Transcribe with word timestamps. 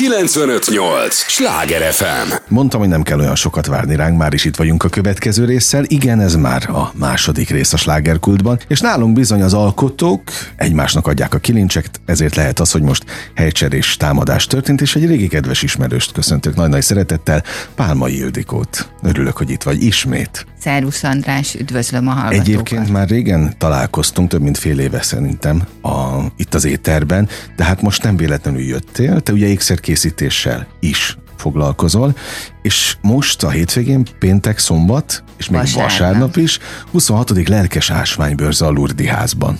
958! 0.00 1.14
Sláger 1.14 1.92
FM! 1.92 2.32
Mondtam, 2.48 2.80
hogy 2.80 2.88
nem 2.88 3.02
kell 3.02 3.18
olyan 3.18 3.34
sokat 3.34 3.66
várni 3.66 3.96
ránk, 3.96 4.18
már 4.18 4.32
is 4.32 4.44
itt 4.44 4.56
vagyunk 4.56 4.84
a 4.84 4.88
következő 4.88 5.44
résszel. 5.44 5.84
Igen, 5.86 6.20
ez 6.20 6.34
már 6.34 6.70
a 6.70 6.92
második 6.94 7.50
rész 7.50 7.72
a 7.72 7.76
slágerkultban, 7.76 8.58
és 8.68 8.80
nálunk 8.80 9.14
bizony 9.14 9.42
az 9.42 9.54
alkotók 9.54 10.22
egymásnak 10.56 11.06
adják 11.06 11.34
a 11.34 11.38
kilincseket, 11.38 12.00
ezért 12.04 12.34
lehet 12.34 12.60
az, 12.60 12.70
hogy 12.70 12.82
most 12.82 13.04
helycserés 13.34 13.96
támadás 13.96 14.46
történt, 14.46 14.80
és 14.80 14.96
egy 14.96 15.06
régi 15.06 15.28
kedves 15.28 15.62
ismerőst 15.62 16.12
köszöntök 16.12 16.54
nagy-nagy 16.54 16.82
szeretettel, 16.82 17.42
Pálmai 17.74 18.16
Ildikót. 18.16 18.88
Örülök, 19.02 19.36
hogy 19.36 19.50
itt 19.50 19.62
vagy 19.62 19.82
ismét. 19.82 20.46
Szervusz 20.60 21.02
András, 21.02 21.54
üdvözlöm 21.54 22.08
a 22.08 22.10
hallgatókat. 22.10 22.46
Egyébként 22.48 22.90
már 22.90 23.08
régen 23.08 23.54
találkoztunk, 23.58 24.28
több 24.28 24.42
mint 24.42 24.58
fél 24.58 24.78
éve 24.78 25.02
szerintem 25.02 25.62
a, 25.82 26.24
itt 26.36 26.54
az 26.54 26.64
étterben, 26.64 27.28
de 27.56 27.64
hát 27.64 27.82
most 27.82 28.02
nem 28.02 28.16
véletlenül 28.16 28.60
jöttél, 28.60 29.20
te 29.20 29.32
ugye 29.32 29.46
ékszerkészítéssel 29.46 30.66
is 30.80 31.18
foglalkozol, 31.36 32.16
és 32.62 32.96
most 33.00 33.42
a 33.42 33.50
hétvégén, 33.50 34.06
péntek, 34.18 34.58
szombat, 34.58 35.24
és 35.38 35.48
még 35.48 35.60
vasárnap, 35.60 35.90
vasárnap 35.90 36.36
is, 36.36 36.58
26. 36.90 37.48
lelkes 37.48 37.90
ásványbőrze 37.90 38.66
a 38.66 38.70
Lurdi 38.70 39.06
házban. 39.06 39.58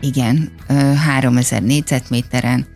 Igen, 0.00 0.52
3000 1.06 1.62
négyzetméteren 1.62 2.66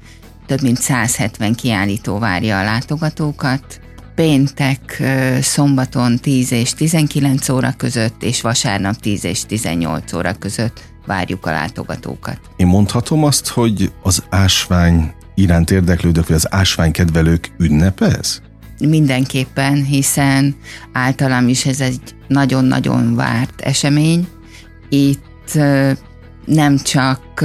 több 0.47 0.63
mint 0.63 0.79
170 0.81 1.55
kiállító 1.55 2.19
várja 2.19 2.59
a 2.59 2.65
látogatókat, 2.65 3.81
péntek, 4.17 5.03
szombaton 5.41 6.19
10 6.19 6.53
és 6.53 6.75
19 6.75 7.49
óra 7.49 7.75
között, 7.77 8.23
és 8.23 8.41
vasárnap 8.41 8.97
10 8.97 9.25
és 9.25 9.45
18 9.45 10.13
óra 10.13 10.33
között 10.33 10.81
várjuk 11.07 11.47
a 11.47 11.51
látogatókat. 11.51 12.41
Én 12.57 12.67
mondhatom 12.67 13.25
azt, 13.25 13.49
hogy 13.49 13.93
az 14.03 14.23
ásvány 14.31 15.13
iránt 15.35 15.71
érdeklődők, 15.71 16.27
vagy 16.27 16.37
az 16.37 16.53
ásványkedvelők 16.55 17.51
ünnepe 17.59 18.17
ez? 18.17 18.41
Mindenképpen, 18.79 19.85
hiszen 19.85 20.57
általam 20.93 21.49
is 21.49 21.67
ez 21.67 21.81
egy 21.81 22.01
nagyon-nagyon 22.29 23.15
várt 23.15 23.61
esemény. 23.61 24.29
Itt 24.89 25.59
nem 26.45 26.79
csak 26.79 27.45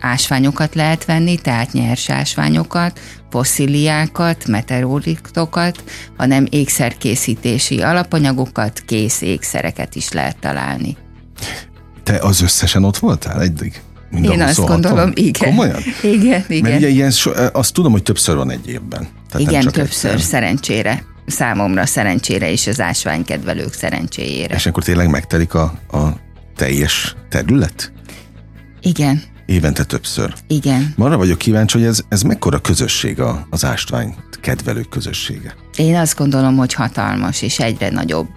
ásványokat 0.00 0.74
lehet 0.74 1.04
venni, 1.04 1.36
tehát 1.36 1.72
nyers 1.72 2.10
ásványokat, 2.10 3.00
fosszíliákat, 3.30 4.46
meteoritokat, 4.46 5.84
hanem 6.16 6.46
ékszerkészítési 6.50 7.80
alapanyagokat, 7.80 8.82
kész 8.86 9.20
ékszereket 9.20 9.94
is 9.94 10.12
lehet 10.12 10.36
találni. 10.38 10.96
Te 12.02 12.18
az 12.18 12.40
összesen 12.40 12.84
ott 12.84 12.98
voltál 12.98 13.42
eddig? 13.42 13.80
Mind 14.10 14.24
Én 14.24 14.42
azt 14.42 14.66
gondolom, 14.66 15.10
igen. 15.14 15.50
Komolyan? 15.50 15.82
Igen, 16.02 16.44
igen. 16.48 16.62
Mert 16.62 16.76
ugye 16.76 16.88
ilyen, 16.88 17.12
azt 17.52 17.72
tudom, 17.72 17.92
hogy 17.92 18.02
többször 18.02 18.36
van 18.36 18.50
egy 18.50 18.68
évben. 18.68 19.08
Tehát 19.30 19.48
igen, 19.48 19.62
többször, 19.62 20.10
egyszer. 20.10 20.20
szerencsére. 20.20 21.04
Számomra 21.26 21.86
szerencsére 21.86 22.50
és 22.50 22.66
az 22.66 22.80
ásványkedvelők 22.80 23.72
szerencséjére. 23.72 24.54
És 24.54 24.66
akkor 24.66 24.82
tényleg 24.82 25.10
megtelik 25.10 25.54
a, 25.54 25.62
a 25.90 25.98
teljes 26.56 27.14
terület? 27.28 27.92
Igen. 28.80 29.22
Évente 29.50 29.84
többször. 29.84 30.34
Igen. 30.46 30.94
Arra 30.98 31.16
vagyok 31.16 31.38
kíváncsi, 31.38 31.78
hogy 31.78 31.86
ez, 31.86 32.00
ez 32.08 32.22
mekkora 32.22 32.58
közösség 32.58 33.20
a, 33.20 33.46
az 33.50 33.64
ástvány 33.64 34.14
kedvelők 34.40 34.88
közössége? 34.88 35.54
Én 35.76 35.96
azt 35.96 36.16
gondolom, 36.16 36.56
hogy 36.56 36.74
hatalmas 36.74 37.42
és 37.42 37.58
egyre 37.58 37.90
nagyobb, 37.90 38.28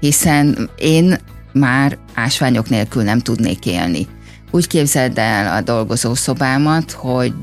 hiszen 0.00 0.70
én 0.76 1.18
már 1.52 1.98
ásványok 2.14 2.68
nélkül 2.68 3.02
nem 3.02 3.18
tudnék 3.18 3.66
élni. 3.66 4.06
Úgy 4.50 4.66
képzeld 4.66 5.18
el 5.18 5.56
a 5.56 5.60
dolgozószobámat, 5.60 6.92
hogy 6.92 7.34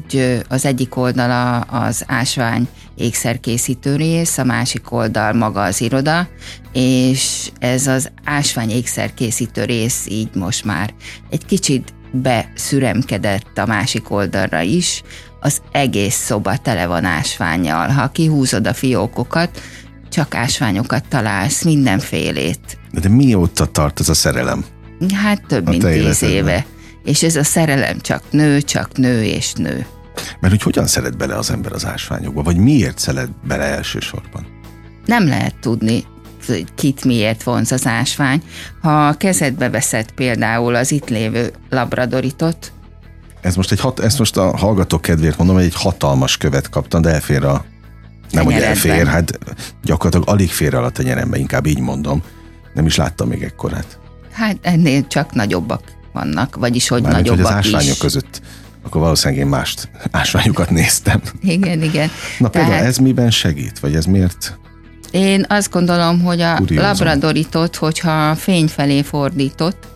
az 0.49 0.65
egyik 0.65 0.95
oldala 0.95 1.59
az 1.59 2.03
ásvány 2.07 2.67
ékszerkészítő 2.95 3.95
rész, 3.95 4.37
a 4.37 4.43
másik 4.43 4.91
oldal 4.91 5.33
maga 5.33 5.61
az 5.63 5.81
iroda, 5.81 6.27
és 6.73 7.49
ez 7.59 7.87
az 7.87 8.11
ásvány 8.23 8.69
ékszerkészítő 8.69 9.63
rész 9.63 10.05
így 10.09 10.29
most 10.33 10.65
már 10.65 10.93
egy 11.29 11.45
kicsit 11.45 11.93
beszüremkedett 12.11 13.57
a 13.57 13.65
másik 13.65 14.11
oldalra 14.11 14.61
is, 14.61 15.03
az 15.39 15.61
egész 15.71 16.15
szoba 16.15 16.57
tele 16.57 16.85
van 16.85 17.05
ásványjal. 17.05 17.87
Ha 17.87 18.07
kihúzod 18.07 18.67
a 18.67 18.73
fiókokat, 18.73 19.61
csak 20.09 20.35
ásványokat 20.35 21.03
találsz, 21.09 21.63
mindenfélét. 21.63 22.77
De, 22.91 22.99
de 22.99 23.09
mióta 23.09 23.65
tart 23.65 23.99
ez 23.99 24.09
a 24.09 24.13
szerelem? 24.13 24.65
Hát 25.13 25.45
több 25.47 25.67
a 25.67 25.69
mint 25.69 25.83
tíz 25.83 26.23
éve. 26.23 26.65
És 27.03 27.23
ez 27.23 27.35
a 27.35 27.43
szerelem 27.43 27.99
csak 27.99 28.23
nő, 28.29 28.61
csak 28.61 28.97
nő 28.97 29.23
és 29.23 29.53
nő. 29.53 29.85
Mert 30.39 30.53
hogy 30.53 30.61
hogyan 30.61 30.87
szeret 30.87 31.17
bele 31.17 31.35
az 31.35 31.51
ember 31.51 31.71
az 31.71 31.85
ásványokba, 31.85 32.43
vagy 32.43 32.57
miért 32.57 32.99
szeret 32.99 33.29
bele 33.47 33.63
elsősorban? 33.63 34.45
Nem 35.05 35.27
lehet 35.27 35.55
tudni 35.59 36.03
kit 36.75 37.05
miért 37.05 37.43
vonz 37.43 37.71
az 37.71 37.85
ásvány. 37.85 38.41
Ha 38.81 39.13
kezedbe 39.13 39.69
veszed 39.69 40.11
például 40.11 40.75
az 40.75 40.91
itt 40.91 41.09
lévő 41.09 41.51
labradoritot, 41.69 42.71
ez 43.41 43.55
most, 43.55 43.71
egy 43.71 43.79
hat, 43.79 43.99
ezt 43.99 44.19
most 44.19 44.37
a 44.37 44.57
hallgatók 44.57 45.01
kedvéért 45.01 45.37
mondom, 45.37 45.55
hogy 45.55 45.65
egy 45.65 45.75
hatalmas 45.75 46.37
követ 46.37 46.69
kaptam, 46.69 47.01
de 47.01 47.09
elfér 47.09 47.43
a... 47.43 47.65
Nem, 48.31 48.45
hogy 48.45 48.53
elfér, 48.53 49.07
hát 49.07 49.39
gyakorlatilag 49.83 50.29
alig 50.29 50.49
fér 50.49 50.75
a 50.75 50.89
tenyerembe, 50.89 51.37
inkább 51.37 51.65
így 51.65 51.79
mondom. 51.79 52.23
Nem 52.73 52.85
is 52.85 52.95
láttam 52.95 53.27
még 53.27 53.43
ekkorát. 53.43 53.99
Hát 54.31 54.57
ennél 54.61 55.07
csak 55.07 55.33
nagyobbak 55.33 55.81
vannak, 56.13 56.55
vagyis 56.55 56.87
hogy 56.87 57.01
Mármint, 57.01 57.25
nagyobbak 57.25 57.45
hogy 57.45 57.57
az 57.57 57.65
ásványok 57.65 57.93
is. 57.93 57.97
között 57.97 58.41
akkor 58.83 59.01
valószínűleg 59.01 59.43
én 59.43 59.49
mást 59.49 59.89
ásványokat 60.11 60.69
néztem. 60.69 61.21
Igen, 61.41 61.81
igen. 61.81 62.09
Na 62.39 62.49
Tehát... 62.49 62.67
például 62.67 62.87
ez 62.87 62.97
miben 62.97 63.31
segít, 63.31 63.79
vagy 63.79 63.95
ez 63.95 64.05
miért 64.05 64.59
én 65.11 65.45
azt 65.47 65.71
gondolom, 65.71 66.21
hogy 66.21 66.41
a 66.41 66.55
Kuriózom. 66.55 66.87
labradoritot, 66.87 67.75
hogyha 67.75 68.35
fény 68.35 68.67
felé 68.67 69.01
fordított, 69.01 69.87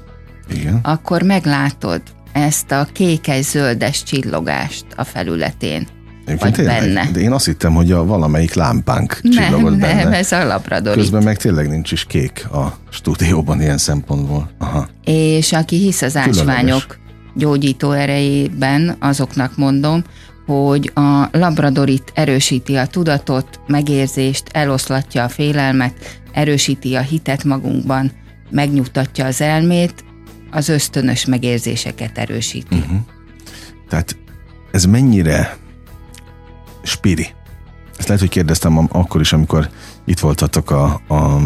Igen. 0.49 0.79
akkor 0.83 1.21
meglátod 1.21 2.01
ezt 2.31 2.71
a 2.71 2.87
kékes-zöldes 2.93 4.03
csillogást 4.03 4.85
a 4.95 5.03
felületén. 5.03 5.87
Én 6.27 6.37
vagy 6.39 6.53
tényleg, 6.53 6.79
benne. 6.79 7.09
De 7.11 7.19
én 7.19 7.31
azt 7.31 7.45
hittem, 7.45 7.73
hogy 7.73 7.91
a 7.91 8.05
valamelyik 8.05 8.53
lámpánk 8.53 9.19
csillogott 9.23 9.69
nem, 9.69 9.79
benne. 9.79 10.03
Nem, 10.03 10.13
ez 10.13 10.31
a 10.31 10.45
labradorit. 10.45 10.99
Közben 10.99 11.23
meg 11.23 11.37
tényleg 11.37 11.69
nincs 11.69 11.91
is 11.91 12.05
kék 12.05 12.47
a 12.51 12.77
stúdióban 12.89 13.61
ilyen 13.61 13.77
szempontból. 13.77 14.49
Aha. 14.57 14.87
És 15.03 15.51
aki 15.51 15.77
hisz 15.77 16.01
az 16.01 16.15
ásványok 16.15 16.97
gyógyító 17.35 17.91
erejében, 17.91 18.95
azoknak 18.99 19.57
mondom, 19.57 20.03
hogy 20.45 20.91
a 20.93 21.27
labradorit 21.31 22.11
erősíti 22.15 22.75
a 22.75 22.87
tudatot, 22.87 23.59
megérzést, 23.67 24.49
eloszlatja 24.51 25.23
a 25.23 25.29
félelmet, 25.29 26.21
erősíti 26.31 26.95
a 26.95 27.01
hitet 27.01 27.43
magunkban, 27.43 28.11
megnyugtatja 28.49 29.25
az 29.25 29.41
elmét, 29.41 30.03
az 30.51 30.69
ösztönös 30.69 31.25
megérzéseket 31.25 32.17
erősíti. 32.17 32.75
Uh-huh. 32.75 32.97
Tehát 33.89 34.17
ez 34.71 34.85
mennyire 34.85 35.57
spiri? 36.83 37.27
Ezt 37.97 38.07
lehet, 38.07 38.23
hogy 38.23 38.29
kérdeztem 38.29 38.87
akkor 38.91 39.21
is, 39.21 39.33
amikor 39.33 39.69
itt 40.05 40.19
voltatok 40.19 40.71
a, 40.71 41.01
a 41.07 41.41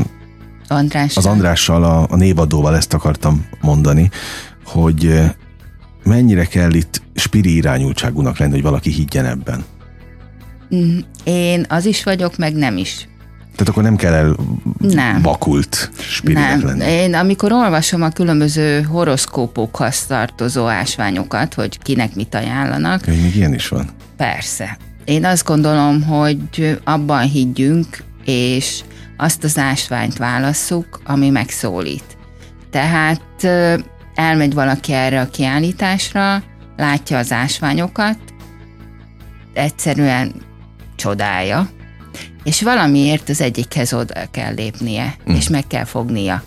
Andrással. 0.67 1.23
az 1.23 1.25
Andrással, 1.25 1.83
a, 1.83 2.07
a 2.09 2.15
névadóval 2.15 2.75
ezt 2.75 2.93
akartam 2.93 3.45
mondani, 3.61 4.09
hogy 4.65 5.21
mennyire 6.07 6.45
kell 6.45 6.73
itt 6.73 7.01
spiri 7.15 7.55
irányultságúnak 7.55 8.37
lenni, 8.37 8.51
hogy 8.51 8.61
valaki 8.61 8.91
higgyen 8.91 9.25
ebben? 9.25 9.65
Mm, 10.75 10.97
én 11.23 11.65
az 11.69 11.85
is 11.85 12.03
vagyok, 12.03 12.37
meg 12.37 12.53
nem 12.53 12.77
is. 12.77 13.07
Tehát 13.51 13.69
akkor 13.71 13.83
nem 13.83 13.95
kell 13.95 14.13
el 14.13 14.35
nem. 14.79 15.21
vakult 15.21 15.89
spirinek 15.99 16.57
nem. 16.57 16.65
lenni? 16.65 16.91
Én 16.91 17.13
amikor 17.13 17.51
olvasom 17.51 18.01
a 18.01 18.09
különböző 18.09 18.81
horoszkópokhoz 18.81 20.05
tartozó 20.05 20.65
ásványokat, 20.65 21.53
hogy 21.53 21.79
kinek 21.79 22.15
mit 22.15 22.35
ajánlanak. 22.35 23.05
Hogy 23.05 23.21
még 23.21 23.35
ilyen 23.35 23.53
is 23.53 23.67
van? 23.67 23.89
Persze. 24.17 24.77
Én 25.05 25.25
azt 25.25 25.45
gondolom, 25.45 26.03
hogy 26.03 26.79
abban 26.83 27.21
higgyünk, 27.21 28.03
és 28.25 28.81
azt 29.17 29.43
az 29.43 29.57
ásványt 29.57 30.17
válasszuk, 30.17 31.01
ami 31.05 31.29
megszólít. 31.29 32.17
Tehát 32.69 33.47
elmegy 34.17 34.53
valaki 34.53 34.93
erre 34.93 35.21
a 35.21 35.29
kiállításra, 35.29 36.43
látja 36.77 37.17
az 37.17 37.31
ásványokat, 37.31 38.17
egyszerűen 39.53 40.33
csodálja, 40.95 41.69
és 42.43 42.61
valamiért 42.61 43.29
az 43.29 43.41
egyikhez 43.41 43.93
oda 43.93 44.13
kell 44.31 44.53
lépnie, 44.53 45.15
mm. 45.31 45.33
és 45.33 45.49
meg 45.49 45.67
kell 45.67 45.83
fognia, 45.83 46.43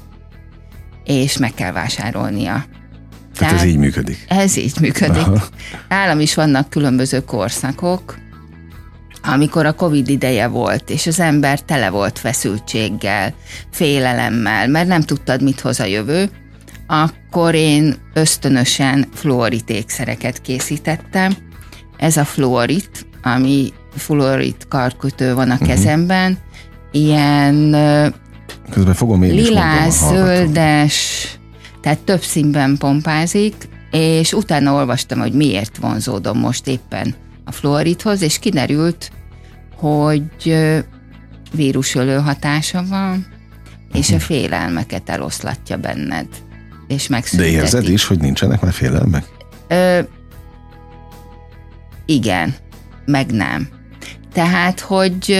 és 1.05 1.39
meg 1.39 1.55
kell 1.55 1.73
vásárolnia. 1.73 2.53
Tehát, 2.53 3.55
Tehát 3.55 3.55
ez 3.55 3.65
így 3.65 3.77
működik. 3.77 4.25
Ez 4.29 4.57
így 4.57 4.81
működik. 4.81 5.27
Aha. 5.27 5.47
Nálam 5.89 6.21
is 6.21 6.35
vannak 6.35 6.71
különböző 6.71 7.25
korszakok, 7.25 8.19
amikor 9.23 9.67
a 9.67 9.73
Covid 9.73 10.09
ideje 10.09 10.47
volt, 10.47 10.91
és 10.91 11.07
az 11.07 11.21
ember 11.21 11.61
tele 11.61 11.91
volt 11.91 12.19
feszültséggel, 12.19 13.35
félelemmel, 13.71 14.69
mert 14.69 14.89
nem 14.89 15.01
tudtad, 15.01 15.43
mit 15.43 15.61
hoz 15.61 15.81
a 15.81 15.85
jövő, 15.85 16.31
akkor 16.91 17.55
én 17.55 17.97
ösztönösen 18.15 19.07
fluoritékszereket 19.15 20.41
készítettem. 20.41 21.37
Ez 21.97 22.17
a 22.17 22.25
fluorit, 22.25 23.07
ami 23.23 23.73
fluorid 23.97 24.69
karkötő 24.69 25.35
van 25.35 25.51
a 25.51 25.53
uh-huh. 25.53 25.69
kezemben, 25.69 26.39
ilyen 26.93 27.71
Közben 28.71 28.95
fogom 28.95 29.23
én 29.23 29.35
lilás, 29.35 29.93
zöldes, 29.93 31.29
tehát 31.81 31.99
több 31.99 32.23
színben 32.23 32.77
pompázik, 32.79 33.55
és 33.91 34.33
utána 34.33 34.73
olvastam, 34.73 35.19
hogy 35.19 35.33
miért 35.33 35.77
vonzódom 35.77 36.39
most 36.39 36.67
éppen 36.67 37.15
a 37.45 37.53
fluoridhoz, 37.53 38.23
és 38.23 38.39
kiderült, 38.39 39.11
hogy 39.77 40.57
vírusölő 41.53 42.17
hatása 42.17 42.85
van, 42.89 43.27
és 43.93 44.07
uh-huh. 44.07 44.17
a 44.17 44.25
félelmeket 44.25 45.09
eloszlatja 45.09 45.77
benned, 45.77 46.27
és 46.91 47.07
megszünteti. 47.07 47.51
De 47.51 47.57
érzed 47.57 47.89
is, 47.89 48.05
hogy 48.05 48.19
nincsenek 48.19 48.61
már 48.61 48.73
félelmek? 48.73 49.25
Ö, 49.69 50.01
igen, 52.07 52.55
meg 53.05 53.31
nem. 53.31 53.69
Tehát, 54.33 54.81
hogy 54.81 55.39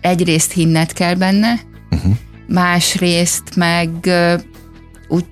egyrészt 0.00 0.52
hinnet 0.52 0.92
kell 0.92 1.14
benne, 1.14 1.54
uh-huh. 1.90 2.16
másrészt 2.48 3.56
meg 3.56 3.90
úgy 5.08 5.24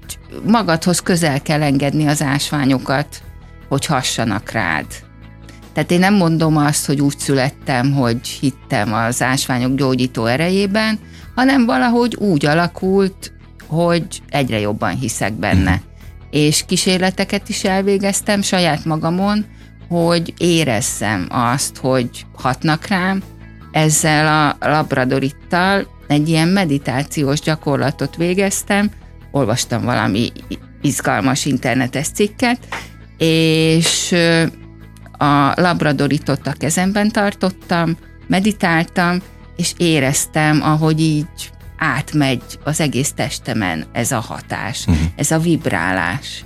magadhoz 0.47 1.01
közel 1.01 1.43
kell 1.43 1.63
engedni 1.63 2.07
az 2.07 2.23
ásványokat, 2.23 3.23
hogy 3.69 3.87
hassanak 3.87 4.51
rád. 4.51 4.87
Tehát 5.73 5.91
én 5.91 5.99
nem 5.99 6.15
mondom 6.15 6.57
azt, 6.57 6.87
hogy 6.87 7.01
úgy 7.01 7.19
születtem, 7.19 7.93
hogy 7.93 8.29
hittem 8.29 8.93
az 8.93 9.23
ásványok 9.23 9.75
gyógyító 9.75 10.27
erejében, 10.27 10.99
hanem 11.35 11.67
valahogy 11.67 12.15
úgy 12.15 12.47
alakult, 12.47 13.33
hogy 13.71 14.23
egyre 14.29 14.59
jobban 14.59 14.97
hiszek 14.97 15.33
benne. 15.33 15.81
És 16.31 16.65
kísérleteket 16.67 17.49
is 17.49 17.65
elvégeztem 17.65 18.43
saját 18.43 18.85
magamon, 18.85 19.47
hogy 19.89 20.35
érezzem 20.39 21.27
azt, 21.29 21.77
hogy 21.77 22.27
hatnak 22.33 22.87
rám. 22.87 23.23
Ezzel 23.73 24.27
a 24.61 24.67
labradorittal 24.69 25.87
egy 26.07 26.29
ilyen 26.29 26.49
meditációs 26.49 27.41
gyakorlatot 27.41 28.17
végeztem, 28.17 28.91
olvastam 29.31 29.85
valami 29.85 30.33
izgalmas 30.81 31.45
internetes 31.45 32.09
cikket, 32.09 32.59
és 33.19 34.15
a 35.19 35.61
labradoritot 35.61 36.47
a 36.47 36.53
kezemben 36.53 37.11
tartottam, 37.11 37.97
meditáltam, 38.27 39.19
és 39.57 39.73
éreztem, 39.77 40.63
ahogy 40.63 41.01
így 41.01 41.51
átmegy 41.81 42.43
az 42.65 42.81
egész 42.81 43.13
testemen 43.13 43.85
ez 43.93 44.13
a 44.13 44.21
hatás, 44.21 44.85
uh-huh. 44.87 45.05
ez 45.17 45.31
a 45.31 45.39
vibrálás. 45.39 46.45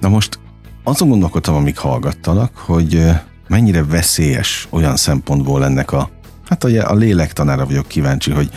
Na 0.00 0.08
most 0.08 0.38
azon 0.82 1.08
gondolkodtam, 1.08 1.54
amíg 1.54 1.78
hallgattalak, 1.78 2.56
hogy 2.56 3.04
mennyire 3.48 3.84
veszélyes 3.84 4.68
olyan 4.70 4.96
szempontból 4.96 5.64
ennek 5.64 5.92
a, 5.92 6.10
hát 6.48 6.64
a, 6.64 6.90
a 6.90 6.94
lélektanára 6.94 7.66
vagyok 7.66 7.88
kíváncsi, 7.88 8.30
hogy 8.30 8.50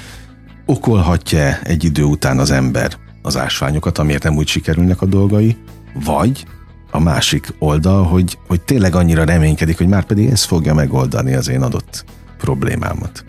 okolhatja 0.65 1.59
egy 1.61 1.83
idő 1.83 2.03
után 2.03 2.39
az 2.39 2.51
ember 2.51 2.97
az 3.21 3.37
ásványokat, 3.37 3.97
amiért 3.97 4.23
nem 4.23 4.35
úgy 4.35 4.47
sikerülnek 4.47 5.01
a 5.01 5.05
dolgai, 5.05 5.57
vagy 5.93 6.45
a 6.91 6.99
másik 6.99 7.53
oldal, 7.59 8.03
hogy, 8.03 8.37
hogy 8.47 8.61
tényleg 8.61 8.95
annyira 8.95 9.23
reménykedik, 9.23 9.77
hogy 9.77 9.87
már 9.87 10.03
pedig 10.03 10.29
ez 10.29 10.43
fogja 10.43 10.73
megoldani 10.73 11.33
az 11.33 11.47
én 11.47 11.61
adott 11.61 12.05
problémámat. 12.37 13.25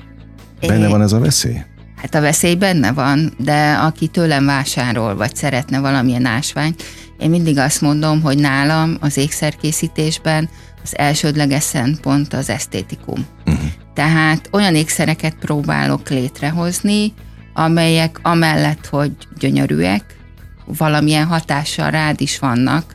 Benne 0.61 0.89
van 0.89 1.03
ez 1.03 1.13
a 1.13 1.19
veszély? 1.19 1.63
Hát 1.99 2.15
a 2.15 2.21
veszély 2.21 2.55
benne 2.55 2.93
van, 2.93 3.33
de 3.39 3.73
aki 3.73 4.07
tőlem 4.07 4.47
vásárol, 4.47 5.17
vagy 5.17 5.37
szeretne 5.37 5.81
valamilyen 5.81 6.25
ásványt, 6.25 6.83
én 7.19 7.31
mindig 7.31 7.59
azt 7.59 7.81
mondom, 7.81 8.23
hogy 8.23 8.39
nálam 8.39 8.97
az 9.01 9.17
ékszerkészítésben 9.17 10.49
az 10.83 10.99
elsődleges 10.99 11.63
szempont 11.63 12.35
az 12.35 12.51
esztétikum. 12.51 13.27
Uh-huh. 13.47 13.71
Tehát 13.95 14.49
olyan 14.53 14.75
ékszereket 14.75 15.35
próbálok 15.35 16.09
létrehozni, 16.09 17.13
amelyek 17.55 18.19
amellett, 18.23 18.87
hogy 18.87 19.13
gyönyörűek, 19.39 20.17
valamilyen 20.65 21.27
hatással 21.27 21.91
rád 21.91 22.21
is 22.21 22.39
vannak, 22.39 22.95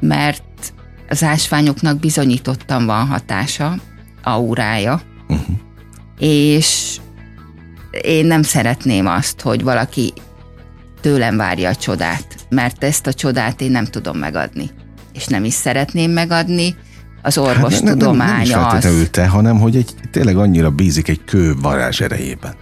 mert 0.00 0.72
az 1.08 1.22
ásványoknak 1.22 1.98
bizonyítottan 1.98 2.86
van 2.86 3.06
hatása, 3.06 3.74
aurája, 4.22 5.00
uh-huh. 5.28 5.56
és 6.18 6.98
én 8.02 8.26
nem 8.26 8.42
szeretném 8.42 9.06
azt, 9.06 9.40
hogy 9.40 9.62
valaki 9.62 10.12
tőlem 11.00 11.36
várja 11.36 11.68
a 11.68 11.74
csodát, 11.74 12.26
mert 12.48 12.84
ezt 12.84 13.06
a 13.06 13.12
csodát 13.12 13.60
én 13.60 13.70
nem 13.70 13.84
tudom 13.84 14.18
megadni. 14.18 14.70
És 15.12 15.26
nem 15.26 15.44
is 15.44 15.54
szeretném 15.54 16.10
megadni, 16.10 16.76
az 17.22 17.38
orvos 17.38 17.72
hát 17.72 17.82
nem, 17.82 17.96
nem, 17.96 18.16
nem 18.16 18.40
is 18.40 18.52
az. 18.54 19.08
te, 19.10 19.26
hanem 19.26 19.58
hogy 19.58 19.76
egy, 19.76 19.94
tényleg 20.10 20.36
annyira 20.36 20.70
bízik 20.70 21.08
egy 21.08 21.24
kő 21.24 21.54
varázs 21.62 22.00
erejében. 22.00 22.54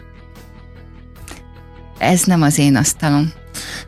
Ez 1.99 2.25
nem 2.25 2.43
az 2.43 2.59
én 2.59 2.77
asztalom. 2.77 3.33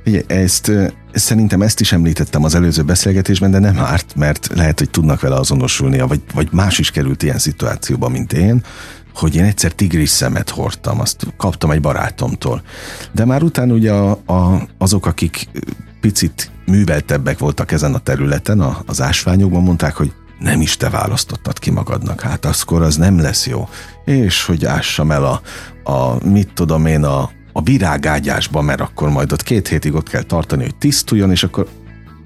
Ugye, 0.07 0.23
ezt 0.27 0.73
szerintem 1.13 1.63
ezt 1.63 1.81
is 1.81 1.93
említettem 1.93 2.45
az 2.45 2.55
előző 2.55 2.83
beszélgetésben, 2.83 3.51
de 3.51 3.59
nem 3.59 3.79
árt, 3.79 4.15
mert 4.15 4.51
lehet, 4.55 4.79
hogy 4.79 4.91
tudnak 4.91 5.21
vele 5.21 5.35
azonosulni, 5.35 5.99
vagy, 5.99 6.21
vagy 6.35 6.49
más 6.53 6.79
is 6.79 6.91
került 6.91 7.23
ilyen 7.23 7.39
szituációba, 7.39 8.09
mint 8.09 8.33
én, 8.33 8.63
hogy 9.19 9.37
én 9.37 9.45
egyszer 9.45 9.73
tigris 9.73 10.11
szemet 10.11 10.51
hordtam, 10.51 11.01
azt 11.01 11.27
kaptam 11.37 11.71
egy 11.71 11.81
barátomtól. 11.81 12.63
De 13.13 13.25
már 13.25 13.43
utána 13.43 13.73
ugye 13.73 13.93
a, 13.93 14.11
a, 14.27 14.69
azok, 14.79 15.07
akik 15.07 15.49
picit 16.01 16.51
műveltebbek 16.67 17.39
voltak 17.39 17.73
ezen 17.73 17.95
a 17.95 17.99
területen, 17.99 18.61
a, 18.61 18.83
az 18.87 19.01
ásványokban 19.01 19.63
mondták, 19.63 19.95
hogy 19.95 20.13
nem 20.39 20.61
is 20.61 20.77
te 20.77 20.91
választottad 20.91 21.59
ki 21.59 21.71
magadnak, 21.71 22.21
hát 22.21 22.45
akkor 22.45 22.83
az 22.83 22.97
nem 22.97 23.21
lesz 23.21 23.47
jó. 23.47 23.69
És 24.05 24.45
hogy 24.45 24.65
ássam 24.65 25.11
el 25.11 25.25
a, 25.25 25.41
a 25.91 26.29
mit 26.29 26.51
tudom 26.55 26.87
én, 26.87 27.05
a, 27.05 27.31
a 27.53 27.63
virágágyásba, 27.63 28.61
mert 28.61 28.81
akkor 28.81 29.09
majd 29.09 29.33
ott 29.33 29.43
két 29.43 29.69
hétig 29.69 29.95
ott 29.95 30.09
kell 30.09 30.23
tartani, 30.23 30.63
hogy 30.63 30.77
tisztuljon, 30.77 31.31
és 31.31 31.43
akkor 31.43 31.69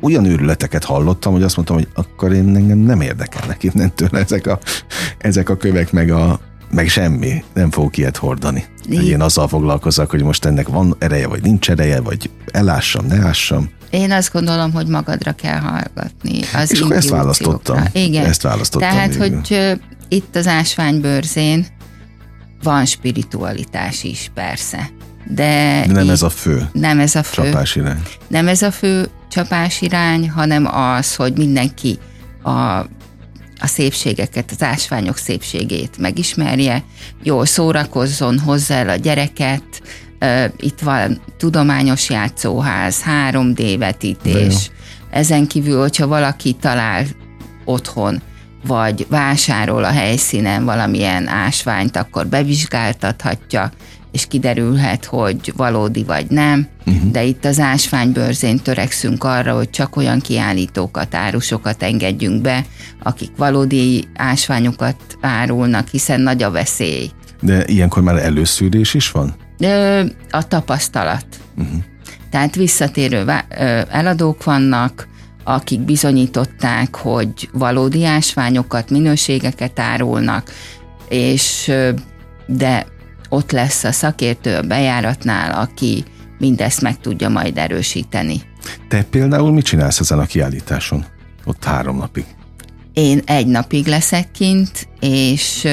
olyan 0.00 0.24
őrületeket 0.24 0.84
hallottam, 0.84 1.32
hogy 1.32 1.42
azt 1.42 1.56
mondtam, 1.56 1.76
hogy 1.76 1.88
akkor 1.94 2.32
én 2.32 2.56
engem 2.56 2.78
nem 2.78 3.00
érdekelnek 3.00 3.62
innentől 3.62 4.08
ezek 4.12 4.46
a, 4.46 4.58
ezek 5.18 5.48
a 5.48 5.56
kövek, 5.56 5.92
meg, 5.92 6.10
a, 6.10 6.40
meg 6.72 6.88
semmi, 6.88 7.44
nem 7.54 7.70
fogok 7.70 7.96
ilyet 7.96 8.16
hordani. 8.16 8.64
Én, 8.90 9.00
én 9.00 9.20
azzal 9.20 9.48
foglalkozok, 9.48 10.10
hogy 10.10 10.22
most 10.22 10.44
ennek 10.44 10.68
van 10.68 10.96
ereje, 10.98 11.26
vagy 11.26 11.42
nincs 11.42 11.70
ereje, 11.70 12.00
vagy 12.00 12.30
elássam, 12.52 13.06
ne 13.06 13.16
ássam. 13.16 13.70
Én 13.90 14.12
azt 14.12 14.32
gondolom, 14.32 14.72
hogy 14.72 14.86
magadra 14.86 15.32
kell 15.32 15.58
hallgatni. 15.58 16.40
Az 16.54 16.72
És 16.72 16.80
akkor 16.80 16.96
ezt 16.96 17.08
választottam. 17.08 17.84
Igen. 17.92 18.24
Ezt 18.24 18.42
választottam. 18.42 18.88
Tehát, 18.88 19.16
végül. 19.16 19.28
hogy 19.28 19.80
itt 20.08 20.36
az 20.36 20.46
ásványbőrzén 20.46 21.66
van 22.62 22.84
spiritualitás 22.84 24.02
is, 24.02 24.30
persze. 24.34 24.90
De, 25.26 25.84
De 25.86 25.92
nem 25.92 26.10
ez 26.10 26.22
a 26.22 26.30
fő. 26.30 26.68
Nem 26.72 26.98
ez 27.00 27.14
a 27.14 27.22
fő. 27.22 27.42
Csapásirány. 27.42 28.02
Nem 28.28 28.48
ez 28.48 28.62
a 28.62 28.70
fő 28.70 29.08
csapásirány, 29.30 30.30
hanem 30.30 30.66
az, 30.74 31.14
hogy 31.14 31.36
mindenki 31.36 31.98
a, 32.42 32.86
a 33.62 33.66
szépségeket, 33.66 34.50
az 34.50 34.62
ásványok 34.62 35.16
szépségét 35.16 35.98
megismerje, 35.98 36.84
jól 37.22 37.46
szórakozzon 37.46 38.38
hozzá 38.38 38.76
el 38.76 38.88
a 38.88 38.96
gyereket, 38.96 39.82
itt 40.56 40.80
van 40.80 41.20
tudományos 41.36 42.10
játszóház, 42.10 43.02
3D 43.30 43.74
vetítés. 43.78 44.70
Ezen 45.10 45.46
kívül, 45.46 45.80
hogyha 45.80 46.06
valaki 46.06 46.52
talál 46.52 47.06
otthon, 47.64 48.22
vagy 48.66 49.06
vásárol 49.08 49.84
a 49.84 49.90
helyszínen 49.90 50.64
valamilyen 50.64 51.28
ásványt, 51.28 51.96
akkor 51.96 52.26
bevizsgáltathatja, 52.26 53.72
és 54.12 54.26
kiderülhet, 54.26 55.04
hogy 55.04 55.52
valódi 55.56 56.04
vagy 56.04 56.26
nem, 56.28 56.68
uh-huh. 56.86 57.10
de 57.10 57.22
itt 57.22 57.44
az 57.44 57.60
ásványbőrzén 57.60 58.58
törekszünk 58.58 59.24
arra, 59.24 59.54
hogy 59.54 59.70
csak 59.70 59.96
olyan 59.96 60.20
kiállítókat, 60.20 61.14
árusokat 61.14 61.82
engedjünk 61.82 62.40
be, 62.40 62.64
akik 63.02 63.30
valódi 63.36 64.04
ásványokat 64.14 64.96
árulnak, 65.20 65.88
hiszen 65.88 66.20
nagy 66.20 66.42
a 66.42 66.50
veszély. 66.50 67.10
De 67.40 67.64
ilyenkor 67.66 68.02
már 68.02 68.16
előszűrés 68.16 68.94
is 68.94 69.10
van? 69.10 69.34
A 70.30 70.48
tapasztalat. 70.48 71.26
Uh-huh. 71.58 71.76
Tehát 72.30 72.54
visszatérő 72.54 73.32
eladók 73.90 74.44
vannak, 74.44 75.08
akik 75.44 75.80
bizonyították, 75.80 76.96
hogy 76.96 77.48
valódi 77.52 78.04
ásványokat, 78.04 78.90
minőségeket 78.90 79.78
árulnak, 79.78 80.50
és 81.08 81.72
de 82.46 82.86
ott 83.32 83.50
lesz 83.50 83.84
a 83.84 83.92
szakértő 83.92 84.56
a 84.56 84.62
bejáratnál, 84.62 85.60
aki 85.60 86.04
mindezt 86.38 86.80
meg 86.80 87.00
tudja 87.00 87.28
majd 87.28 87.58
erősíteni. 87.58 88.40
Te 88.88 89.02
például 89.02 89.52
mit 89.52 89.64
csinálsz 89.64 90.00
ezen 90.00 90.18
a 90.18 90.24
kiállításon? 90.24 91.04
Ott 91.44 91.64
három 91.64 91.96
napig. 91.96 92.24
Én 92.92 93.20
egy 93.24 93.46
napig 93.46 93.86
leszek 93.86 94.30
kint, 94.30 94.88
és 95.00 95.68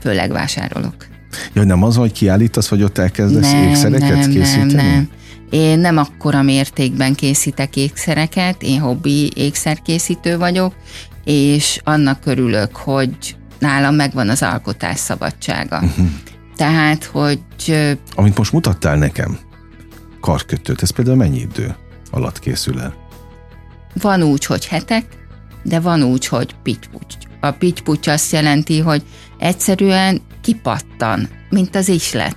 főleg 0.00 0.30
vásárolok. 0.30 1.06
Ja, 1.52 1.64
nem 1.64 1.82
az, 1.82 1.96
hogy 1.96 2.12
kiállítasz, 2.12 2.68
vagy 2.68 2.82
ott 2.82 2.98
elkezdesz 2.98 3.52
nem, 3.52 3.62
ékszereket 3.62 4.18
nem, 4.18 4.30
készíteni? 4.30 4.72
Nem, 4.72 4.86
nem. 4.86 5.08
Én 5.50 5.78
nem 5.78 5.96
akkora 5.96 6.42
mértékben 6.42 7.14
készítek 7.14 7.76
ékszereket, 7.76 8.62
én 8.62 8.80
hobbi 8.80 9.32
ékszerkészítő 9.34 10.38
vagyok, 10.38 10.74
és 11.24 11.80
annak 11.84 12.18
örülök, 12.24 12.76
hogy 12.76 13.36
nálam 13.58 13.94
megvan 13.94 14.28
az 14.28 14.42
alkotás 14.42 14.98
szabadsága. 14.98 15.82
Tehát, 16.56 17.04
hogy... 17.04 17.40
Amit 18.14 18.38
most 18.38 18.52
mutattál 18.52 18.96
nekem, 18.96 19.38
karkötőt, 20.20 20.82
ez 20.82 20.90
például 20.90 21.16
mennyi 21.16 21.40
idő 21.40 21.76
alatt 22.10 22.38
készül 22.38 22.80
el? 22.80 22.94
Van 24.00 24.22
úgy, 24.22 24.44
hogy 24.44 24.66
hetek, 24.66 25.04
de 25.62 25.80
van 25.80 26.02
úgy, 26.02 26.26
hogy 26.26 26.54
pittyputy. 26.62 27.16
A 27.40 27.50
pittyputy 27.50 28.10
azt 28.10 28.32
jelenti, 28.32 28.80
hogy 28.80 29.02
egyszerűen 29.38 30.20
kipattan, 30.42 31.28
mint 31.50 31.76
az 31.76 31.88
islet. 31.88 32.36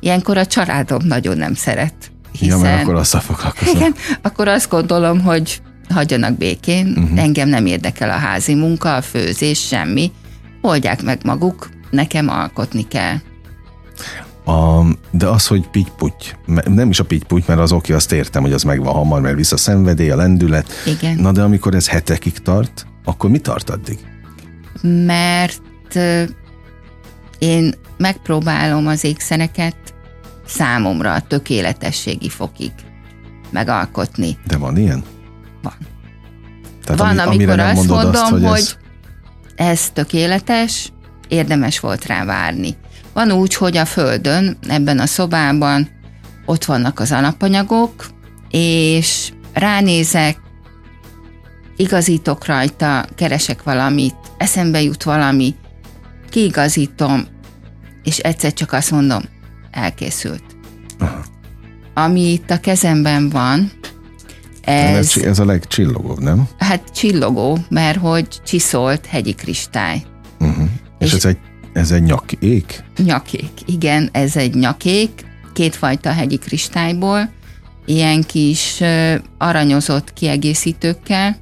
Ilyenkor 0.00 0.36
a 0.36 0.46
családom 0.46 1.00
nagyon 1.04 1.36
nem 1.36 1.54
szeret. 1.54 1.94
Hiszen, 2.32 2.58
ja, 2.58 2.62
mert 2.62 2.82
akkor 2.82 2.94
azt 2.94 3.22
foglalkozom. 3.22 3.76
Igen, 3.76 3.94
akkor 4.22 4.48
azt 4.48 4.70
gondolom, 4.70 5.20
hogy 5.20 5.62
hagyjanak 5.88 6.36
békén, 6.36 6.86
uh-huh. 6.96 7.18
engem 7.18 7.48
nem 7.48 7.66
érdekel 7.66 8.10
a 8.10 8.16
házi 8.16 8.54
munka, 8.54 8.96
a 8.96 9.02
főzés, 9.02 9.66
semmi. 9.66 10.12
Oldják 10.60 11.02
meg 11.02 11.20
maguk, 11.24 11.68
nekem 11.90 12.28
alkotni 12.28 12.88
kell. 12.88 13.16
A, 14.48 14.84
de 15.10 15.26
az, 15.26 15.46
hogy 15.46 15.68
pitty 15.68 16.34
nem 16.64 16.90
is 16.90 17.00
a 17.00 17.04
pitty 17.04 17.42
mert 17.46 17.60
az 17.60 17.72
oké, 17.72 17.92
azt 17.92 18.12
értem, 18.12 18.42
hogy 18.42 18.52
az 18.52 18.62
megvan 18.62 18.92
hamar, 18.92 19.20
mert 19.20 19.36
vissza 19.36 19.54
a 19.54 19.58
szenvedély, 19.58 20.10
a 20.10 20.16
lendület. 20.16 20.72
Igen. 20.86 21.16
Na 21.16 21.32
de 21.32 21.42
amikor 21.42 21.74
ez 21.74 21.88
hetekig 21.88 22.38
tart, 22.38 22.86
akkor 23.04 23.30
mi 23.30 23.38
tart 23.38 23.70
addig? 23.70 23.98
Mert 24.82 25.98
én 27.38 27.74
megpróbálom 27.96 28.86
az 28.86 29.04
ékszereket 29.04 29.76
számomra 30.46 31.14
a 31.14 31.20
tökéletességi 31.20 32.28
fokig 32.28 32.72
megalkotni. 33.50 34.38
De 34.46 34.56
van 34.56 34.76
ilyen? 34.76 35.02
Van. 35.62 35.74
Tehát 36.84 37.00
van, 37.00 37.18
ami, 37.18 37.34
amikor 37.34 37.58
azt 37.58 37.74
mondom, 37.74 38.10
azt, 38.10 38.28
hogy, 38.28 38.44
hogy 38.44 38.58
ez... 38.58 38.76
ez 39.56 39.90
tökéletes, 39.90 40.92
érdemes 41.28 41.80
volt 41.80 42.06
rá 42.06 42.24
várni. 42.24 42.76
Van 43.18 43.32
úgy, 43.32 43.54
hogy 43.54 43.76
a 43.76 43.84
földön, 43.84 44.58
ebben 44.68 44.98
a 44.98 45.06
szobában 45.06 45.88
ott 46.46 46.64
vannak 46.64 47.00
az 47.00 47.12
alapanyagok, 47.12 48.06
és 48.50 49.32
ránézek, 49.52 50.38
igazítok 51.76 52.46
rajta, 52.46 53.04
keresek 53.14 53.62
valamit, 53.62 54.14
eszembe 54.36 54.82
jut 54.82 55.02
valami, 55.02 55.54
kiigazítom, 56.30 57.26
és 58.02 58.18
egyszer 58.18 58.52
csak 58.52 58.72
azt 58.72 58.90
mondom, 58.90 59.22
elkészült. 59.70 60.44
Aha. 60.98 61.24
Ami 61.94 62.32
itt 62.32 62.50
a 62.50 62.60
kezemben 62.60 63.28
van, 63.28 63.72
ez, 64.60 65.16
ez 65.16 65.38
a 65.38 65.44
legcsillogóbb, 65.44 66.18
nem? 66.20 66.48
Hát 66.58 66.82
csillogó, 66.94 67.58
mert 67.68 67.98
hogy 67.98 68.28
csiszolt 68.44 69.06
hegyi 69.06 69.32
kristály. 69.32 70.02
Uh-huh. 70.40 70.68
És, 70.98 71.06
és 71.06 71.12
ez 71.12 71.24
egy, 71.24 71.38
ez 71.78 71.90
egy 71.90 72.02
nyakék? 72.02 72.84
Nyakék, 72.96 73.50
igen, 73.66 74.08
ez 74.12 74.36
egy 74.36 74.54
nyakék, 74.54 75.10
kétfajta 75.52 76.12
hegyi 76.12 76.36
kristályból, 76.36 77.30
ilyen 77.86 78.22
kis 78.22 78.80
aranyozott 79.38 80.12
kiegészítőkkel, 80.12 81.38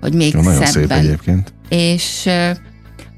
hogy 0.00 0.14
még 0.14 0.34
Jó, 0.34 0.40
nagyon 0.40 0.66
szebben. 0.66 0.88
szép 0.88 0.90
egyébként. 0.90 1.52
És 1.68 2.28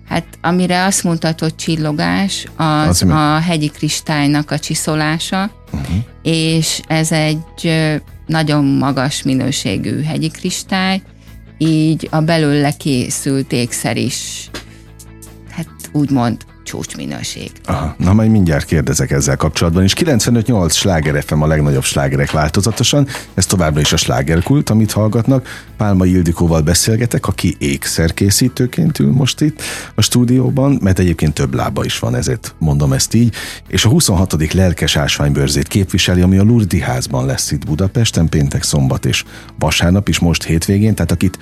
hát 0.09 0.25
amire 0.41 0.85
azt 0.85 1.05
mutatod 1.05 1.55
csillogás, 1.55 2.47
az, 2.57 3.03
az 3.03 3.03
a 3.03 3.39
hegyi 3.39 3.69
kristálynak 3.69 4.51
a 4.51 4.59
csiszolása, 4.59 5.51
uh-huh. 5.73 5.97
és 6.23 6.81
ez 6.87 7.13
egy 7.13 7.73
nagyon 8.27 8.65
magas 8.65 9.23
minőségű 9.23 10.03
hegyi 10.03 10.29
kristály, 10.29 11.03
így 11.59 12.09
a 12.11 12.21
belőle 12.21 12.71
készült 12.71 13.53
ékszer 13.53 13.97
is, 13.97 14.51
úgymond 15.93 16.37
csúcsminőség. 16.65 17.51
Aha, 17.65 17.95
na 17.99 18.13
majd 18.13 18.31
mindjárt 18.31 18.65
kérdezek 18.65 19.11
ezzel 19.11 19.37
kapcsolatban, 19.37 19.83
és 19.83 19.95
95-8 19.97 20.73
sláger 20.73 21.23
FM 21.23 21.43
a 21.43 21.47
legnagyobb 21.47 21.83
slágerek 21.83 22.31
változatosan, 22.31 23.07
ez 23.35 23.47
továbbra 23.47 23.81
is 23.81 23.93
a 23.93 23.97
slágerkult, 23.97 24.71
amit 24.71 24.93
hallgatnak. 24.93 25.67
Pálma 25.77 26.05
Ildikóval 26.05 26.61
beszélgetek, 26.61 27.27
aki 27.27 27.57
ékszerkészítőként 27.59 28.99
ül 28.99 29.13
most 29.13 29.41
itt 29.41 29.63
a 29.95 30.03
stúdióban, 30.03 30.79
mert 30.83 30.99
egyébként 30.99 31.35
több 31.35 31.55
lába 31.55 31.85
is 31.85 31.99
van, 31.99 32.15
ezért 32.15 32.55
mondom 32.59 32.93
ezt 32.93 33.15
így, 33.15 33.35
és 33.69 33.85
a 33.85 33.89
26. 33.89 34.53
lelkes 34.53 34.97
ásványbőrzét 34.97 35.69
képviseli, 35.69 36.21
ami 36.21 36.39
a 36.39 36.43
Lurdi 36.43 36.81
házban 36.81 37.27
lesz 37.27 37.51
itt 37.51 37.67
Budapesten, 37.67 38.29
péntek, 38.29 38.63
szombat 38.63 39.07
és 39.07 39.25
vasárnap 39.59 40.09
is 40.09 40.19
most 40.19 40.45
hétvégén, 40.45 40.95
tehát 40.95 41.13
akit 41.13 41.39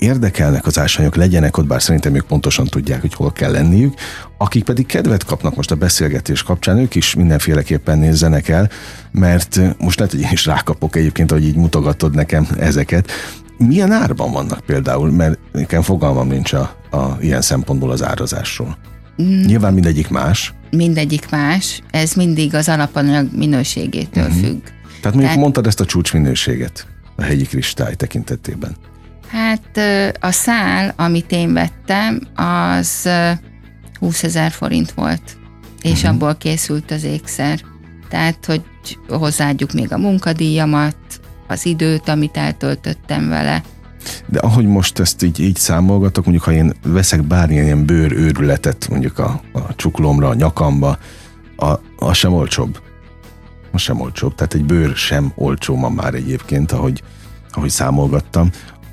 érdekelnek 0.00 0.66
az 0.66 0.78
ásványok, 0.78 1.16
legyenek 1.16 1.56
ott, 1.56 1.66
bár 1.66 1.82
szerintem 1.82 2.14
ők 2.14 2.26
pontosan 2.26 2.66
tudják, 2.66 3.00
hogy 3.00 3.14
hol 3.14 3.32
kell 3.32 3.50
lenniük, 3.50 3.94
akik 4.38 4.64
pedig 4.64 4.86
kedvet 4.86 5.24
kapnak 5.24 5.56
most 5.56 5.70
a 5.70 5.74
beszélgetés 5.74 6.42
kapcsán, 6.42 6.78
ők 6.78 6.94
is 6.94 7.14
mindenféleképpen 7.14 7.98
nézzenek 7.98 8.48
el, 8.48 8.70
mert 9.10 9.60
most 9.78 9.98
lehet, 9.98 10.14
hogy 10.14 10.22
én 10.22 10.30
is 10.32 10.46
rákapok 10.46 10.96
egyébként, 10.96 11.30
hogy 11.30 11.44
így 11.44 11.56
mutogatod 11.56 12.14
nekem 12.14 12.48
ezeket. 12.58 13.10
Milyen 13.58 13.92
árban 13.92 14.32
vannak 14.32 14.60
például, 14.60 15.10
mert 15.10 15.38
nekem 15.52 15.82
fogalmam 15.82 16.28
nincs 16.28 16.52
a, 16.52 16.76
a 16.90 17.16
ilyen 17.20 17.42
szempontból 17.42 17.90
az 17.90 18.04
árazásról. 18.04 18.76
Mm. 19.22 19.40
Nyilván 19.40 19.74
mindegyik 19.74 20.08
más. 20.08 20.54
Mindegyik 20.70 21.30
más, 21.30 21.82
ez 21.90 22.12
mindig 22.12 22.54
az 22.54 22.68
alapanyag 22.68 23.28
minőségétől 23.36 24.24
mm-hmm. 24.24 24.42
függ. 24.42 24.62
Tehát 24.62 25.02
mondjuk 25.02 25.22
Tehát... 25.22 25.36
mondtad 25.36 25.66
ezt 25.66 25.80
a 25.80 25.84
csúcsminőséget 25.84 26.86
a 27.16 27.22
hegyi 27.22 27.44
kristály 27.44 27.94
tekintetében. 27.94 28.76
Hát 29.30 29.80
a 30.20 30.30
szál, 30.30 30.94
amit 30.96 31.32
én 31.32 31.52
vettem, 31.52 32.20
az 32.34 33.08
20 33.98 34.22
ezer 34.22 34.50
forint 34.50 34.92
volt, 34.92 35.36
és 35.82 35.92
uh-huh. 35.92 36.10
abból 36.10 36.36
készült 36.36 36.90
az 36.90 37.04
ékszer. 37.04 37.60
Tehát, 38.08 38.46
hogy 38.46 38.62
hozzáadjuk 39.08 39.72
még 39.72 39.92
a 39.92 39.98
munkadíjamat, 39.98 40.96
az 41.48 41.66
időt, 41.66 42.08
amit 42.08 42.36
eltöltöttem 42.36 43.28
vele. 43.28 43.62
De 44.26 44.38
ahogy 44.38 44.66
most 44.66 44.98
ezt 44.98 45.22
így, 45.22 45.40
így 45.40 45.56
számolgatok, 45.56 46.24
mondjuk 46.24 46.44
ha 46.44 46.52
én 46.52 46.72
veszek 46.82 47.22
bármilyen 47.22 47.64
ilyen 47.64 47.86
bőrőrületet 47.86 48.88
mondjuk 48.88 49.18
a, 49.18 49.40
a 49.52 49.74
csuklomra, 49.76 50.28
a 50.28 50.34
nyakamba, 50.34 50.98
a, 51.56 51.74
az 51.96 52.16
sem 52.16 52.32
olcsóbb. 52.32 52.80
Az 53.72 53.80
sem 53.80 54.00
olcsóbb. 54.00 54.34
Tehát 54.34 54.54
egy 54.54 54.64
bőr 54.64 54.96
sem 54.96 55.32
olcsó 55.34 55.76
ma 55.76 55.88
már 55.88 56.14
egyébként, 56.14 56.72
ahogy, 56.72 57.02
ahogy 57.50 57.70
számolgattam. 57.70 58.50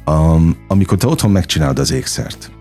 Um, 0.08 0.58
amikor 0.68 0.98
te 0.98 1.08
otthon 1.08 1.32
megcsinálod 1.32 1.80
az 1.80 1.92
ékszert, 1.92 2.52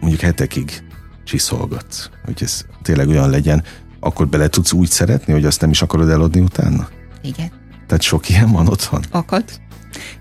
mondjuk 0.00 0.20
hetekig 0.20 0.82
csiszolgatsz, 1.24 2.10
hogy 2.24 2.42
ez 2.42 2.64
tényleg 2.82 3.08
olyan 3.08 3.30
legyen, 3.30 3.64
akkor 4.00 4.28
bele 4.28 4.48
tudsz 4.48 4.72
úgy 4.72 4.88
szeretni, 4.88 5.32
hogy 5.32 5.44
azt 5.44 5.60
nem 5.60 5.70
is 5.70 5.82
akarod 5.82 6.08
eladni 6.10 6.40
utána? 6.40 6.88
Igen. 7.22 7.50
Tehát 7.86 8.02
sok 8.02 8.28
ilyen 8.28 8.52
van 8.52 8.68
otthon? 8.68 9.04
Akad. 9.10 9.44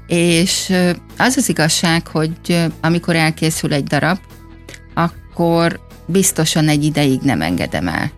És 0.07 0.73
az 1.17 1.35
az 1.37 1.49
igazság, 1.49 2.07
hogy 2.07 2.65
amikor 2.81 3.15
elkészül 3.15 3.73
egy 3.73 3.83
darab, 3.83 4.17
akkor 4.93 5.79
biztosan 6.05 6.67
egy 6.67 6.83
ideig 6.83 7.21
nem 7.21 7.41
engedem 7.41 7.87
el 7.87 8.11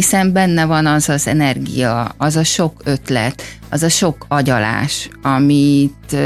hiszen 0.00 0.32
benne 0.32 0.64
van 0.64 0.86
az 0.86 1.08
az 1.08 1.26
energia, 1.26 2.14
az 2.16 2.36
a 2.36 2.44
sok 2.44 2.80
ötlet, 2.84 3.42
az 3.70 3.82
a 3.82 3.88
sok 3.88 4.24
agyalás, 4.28 5.08
amit 5.22 6.16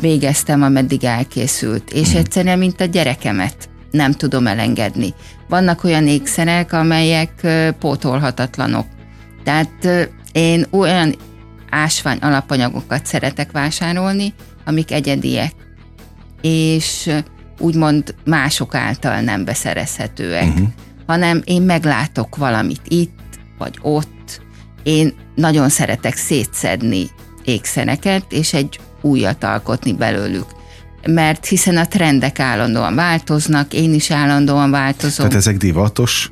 végeztem, 0.00 0.62
ameddig 0.62 1.04
elkészült, 1.04 1.90
és 1.92 2.08
mhm. 2.08 2.16
egyszerűen, 2.16 2.58
mint 2.58 2.80
a 2.80 2.84
gyerekemet 2.84 3.68
nem 3.90 4.12
tudom 4.12 4.46
elengedni. 4.46 5.14
Vannak 5.48 5.84
olyan 5.84 6.06
ékszerek, 6.06 6.72
amelyek 6.72 7.46
pótolhatatlanok. 7.78 8.86
Tehát 9.44 10.08
én 10.32 10.66
olyan 10.70 11.14
ásvány 11.70 12.18
alapanyagokat 12.18 13.06
szeretek 13.06 13.52
vásárolni, 13.52 14.34
amik 14.64 14.92
egyediek, 14.92 15.52
és 16.40 17.10
úgymond 17.58 18.14
mások 18.24 18.74
által 18.74 19.20
nem 19.20 19.44
beszerezhetőek. 19.44 20.48
Uh-huh 20.48 20.68
hanem 21.06 21.42
én 21.44 21.62
meglátok 21.62 22.36
valamit 22.36 22.82
itt, 22.88 23.38
vagy 23.58 23.78
ott. 23.82 24.40
Én 24.82 25.14
nagyon 25.34 25.68
szeretek 25.68 26.16
szétszedni 26.16 27.10
ékszereket, 27.44 28.24
és 28.28 28.52
egy 28.52 28.80
újat 29.00 29.44
alkotni 29.44 29.92
belőlük. 29.92 30.46
Mert 31.06 31.46
hiszen 31.46 31.76
a 31.76 31.86
trendek 31.86 32.40
állandóan 32.40 32.94
változnak, 32.94 33.72
én 33.72 33.94
is 33.94 34.10
állandóan 34.10 34.70
változom. 34.70 35.26
Tehát 35.28 35.34
ezek 35.34 35.56
divatos 35.56 36.30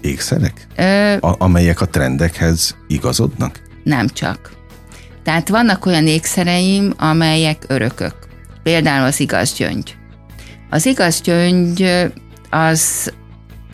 ékszerek? 0.00 0.66
Ö, 0.76 1.12
a, 1.20 1.34
amelyek 1.38 1.80
a 1.80 1.86
trendekhez 1.86 2.76
igazodnak? 2.88 3.60
Nem 3.84 4.08
csak. 4.08 4.50
Tehát 5.22 5.48
vannak 5.48 5.86
olyan 5.86 6.06
ékszereim, 6.06 6.94
amelyek 6.96 7.64
örökök. 7.66 8.14
Például 8.62 9.06
az 9.06 9.20
igaz 9.20 9.54
gyöngy. 9.54 9.96
Az 10.70 10.86
igaz 10.86 11.20
gyöngy 11.20 12.08
az 12.50 13.12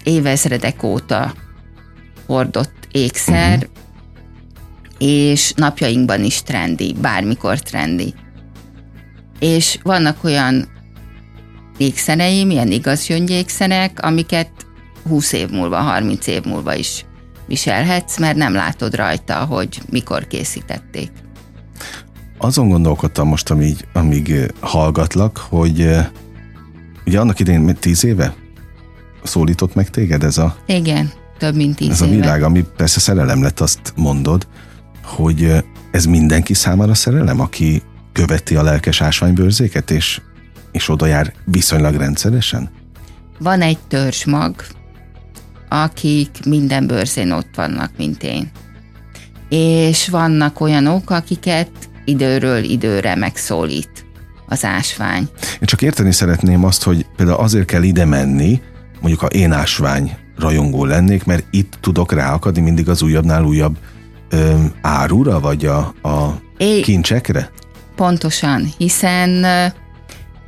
évezredek 0.05 0.83
óta 0.83 1.35
hordott 2.27 2.89
ékszer, 2.93 3.57
uh-huh. 3.57 3.71
és 4.99 5.53
napjainkban 5.57 6.25
is 6.25 6.43
trendi, 6.43 6.95
bármikor 7.01 7.59
trendi. 7.59 8.15
És 9.39 9.79
vannak 9.83 10.25
olyan 10.25 10.69
ékszereim, 11.77 12.51
ilyen 12.51 12.71
igaz 12.71 13.07
amiket 14.01 14.51
20 15.09 15.33
év 15.33 15.51
múlva, 15.51 15.77
30 15.77 16.27
év 16.27 16.45
múlva 16.45 16.75
is 16.75 17.05
viselhetsz, 17.47 18.19
mert 18.19 18.37
nem 18.37 18.53
látod 18.53 18.95
rajta, 18.95 19.35
hogy 19.35 19.81
mikor 19.91 20.27
készítették. 20.27 21.11
Azon 22.39 22.69
gondolkodtam 22.69 23.29
most, 23.29 23.51
amíg, 23.51 23.87
amíg 23.93 24.53
hallgatlak, 24.61 25.37
hogy 25.37 25.89
ugye 27.07 27.21
annak 27.21 27.41
idején 27.41 27.61
10 27.79 28.05
éve 28.05 28.35
szólított 29.27 29.75
meg 29.75 29.91
téged 29.91 30.25
ez 30.25 30.39
a... 30.39 30.57
Igen, 30.67 31.11
több 31.39 31.55
mint 31.55 31.77
tíz 31.77 31.91
Ez 31.91 32.01
éve. 32.01 32.11
a 32.11 32.15
világ, 32.21 32.43
ami 32.43 32.65
persze 32.77 33.01
szerelem 33.01 33.43
lett, 33.43 33.61
azt 33.61 33.93
mondod, 33.97 34.47
hogy 35.05 35.65
ez 35.91 36.05
mindenki 36.05 36.55
számára 36.55 36.95
szerelem, 36.95 37.41
aki 37.41 37.83
követi 38.13 38.57
a 38.57 38.63
lelkes 38.63 39.01
ásványbőrzéket, 39.01 39.91
és, 39.91 40.21
és 40.73 40.89
oda 40.89 41.07
jár 41.07 41.33
viszonylag 41.45 41.95
rendszeresen? 41.95 42.71
Van 43.39 43.61
egy 43.61 43.79
törzsmag, 43.89 44.55
akik 45.69 46.31
minden 46.47 46.87
bőrzén 46.87 47.31
ott 47.31 47.51
vannak, 47.55 47.91
mint 47.97 48.23
én. 48.23 48.51
És 49.49 50.09
vannak 50.09 50.61
olyanok, 50.61 51.11
akiket 51.11 51.71
időről 52.05 52.65
időre 52.65 53.15
megszólít 53.15 54.07
az 54.49 54.65
ásvány. 54.65 55.29
Én 55.41 55.67
csak 55.67 55.83
érteni 55.83 56.13
szeretném 56.13 56.65
azt, 56.65 56.83
hogy 56.83 57.07
például 57.17 57.39
azért 57.39 57.67
kell 57.67 57.83
ide 57.83 58.05
menni, 58.05 58.61
mondjuk 59.05 59.23
ha 59.23 59.39
én 59.39 59.53
ásvány 59.53 60.17
rajongó 60.39 60.85
lennék, 60.85 61.25
mert 61.25 61.45
itt 61.51 61.79
tudok 61.81 62.13
ráakadni 62.13 62.61
mindig 62.61 62.89
az 62.89 63.03
újabbnál 63.03 63.45
újabb 63.45 63.77
ö, 64.31 64.55
árura, 64.81 65.41
vagy 65.41 65.67
a, 65.67 65.79
a 66.03 66.41
É, 66.57 66.81
kincsekre? 66.81 67.51
Pontosan, 67.97 68.73
hiszen 68.79 69.45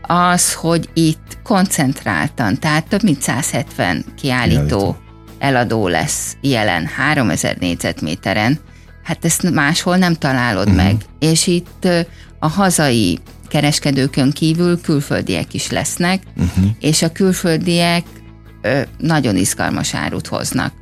az, 0.02 0.54
hogy 0.54 0.88
itt 0.94 1.38
koncentráltan, 1.42 2.58
tehát 2.58 2.88
több 2.88 3.02
mint 3.02 3.22
170 3.22 4.04
kiállító, 4.16 4.60
Kiállító. 4.60 4.96
eladó 5.38 5.88
lesz 5.88 6.36
jelen 6.40 6.86
3000 6.86 7.56
négyzetméteren, 7.58 8.58
hát 9.02 9.24
ezt 9.24 9.50
máshol 9.50 9.96
nem 9.96 10.14
találod 10.14 10.68
uh-huh. 10.68 10.82
meg. 10.82 10.96
És 11.18 11.46
itt 11.46 11.88
a 12.38 12.48
hazai 12.48 13.18
kereskedőkön 13.48 14.30
kívül 14.30 14.80
külföldiek 14.80 15.54
is 15.54 15.70
lesznek, 15.70 16.22
uh-huh. 16.36 16.70
és 16.80 17.02
a 17.02 17.12
külföldiek 17.12 18.04
nagyon 18.98 19.36
izgalmas 19.36 19.94
árut 19.94 20.26
hoznak. 20.26 20.72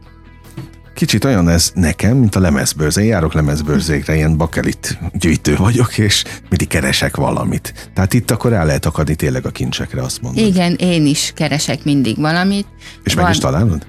Kicsit 0.95 1.25
olyan 1.25 1.49
ez 1.49 1.71
nekem, 1.75 2.17
mint 2.17 2.35
a 2.35 2.41
lemezbőrze. 2.41 3.01
Én 3.01 3.07
járok 3.07 3.33
lemezbőrzékre, 3.33 4.15
ilyen 4.15 4.37
bakelit 4.37 4.99
gyűjtő 5.13 5.57
vagyok, 5.57 5.99
és 5.99 6.25
mindig 6.49 6.69
keresek 6.69 7.17
valamit. 7.17 7.91
Tehát 7.95 8.15
itt 8.15 8.31
akkor 8.31 8.53
el 8.53 8.67
lehet 8.67 8.87
akadni 8.87 9.15
tényleg 9.15 9.47
a 9.47 9.51
kincsekre, 9.51 10.03
azt 10.03 10.23
mondod. 10.23 10.47
Igen, 10.47 10.75
én 10.75 11.07
is 11.07 11.33
keresek 11.35 11.85
mindig 11.85 12.17
valamit. 12.17 12.67
És 13.05 13.15
meg 13.15 13.31
is 13.31 13.39
találod? 13.39 13.87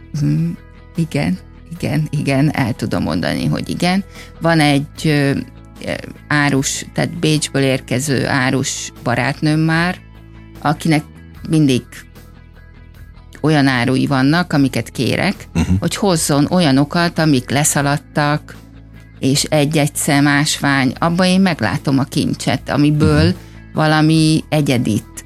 Igen, 0.95 1.37
igen, 1.79 2.07
igen, 2.09 2.55
el 2.55 2.73
tudom 2.73 3.03
mondani, 3.03 3.45
hogy 3.45 3.69
igen. 3.69 4.03
Van 4.41 4.59
egy 4.59 5.23
árus, 6.27 6.85
tehát 6.93 7.19
Bécsből 7.19 7.63
érkező 7.63 8.27
árus 8.27 8.91
barátnőm 9.03 9.59
már, 9.59 9.97
akinek 10.61 11.03
mindig 11.49 11.81
olyan 13.45 13.67
árui 13.67 14.05
vannak, 14.05 14.53
amiket 14.53 14.89
kérek, 14.89 15.47
uh-huh. 15.55 15.75
hogy 15.79 15.95
hozzon 15.95 16.47
olyanokat, 16.49 17.19
amik 17.19 17.49
leszaladtak, 17.49 18.55
és 19.19 19.43
egy-egy 19.43 19.95
szemásvány, 19.95 20.93
abban 20.99 21.25
én 21.25 21.41
meglátom 21.41 21.99
a 21.99 22.03
kincset, 22.03 22.69
amiből 22.69 23.25
uh-huh. 23.25 23.39
valami 23.73 24.43
egyedit 24.49 25.25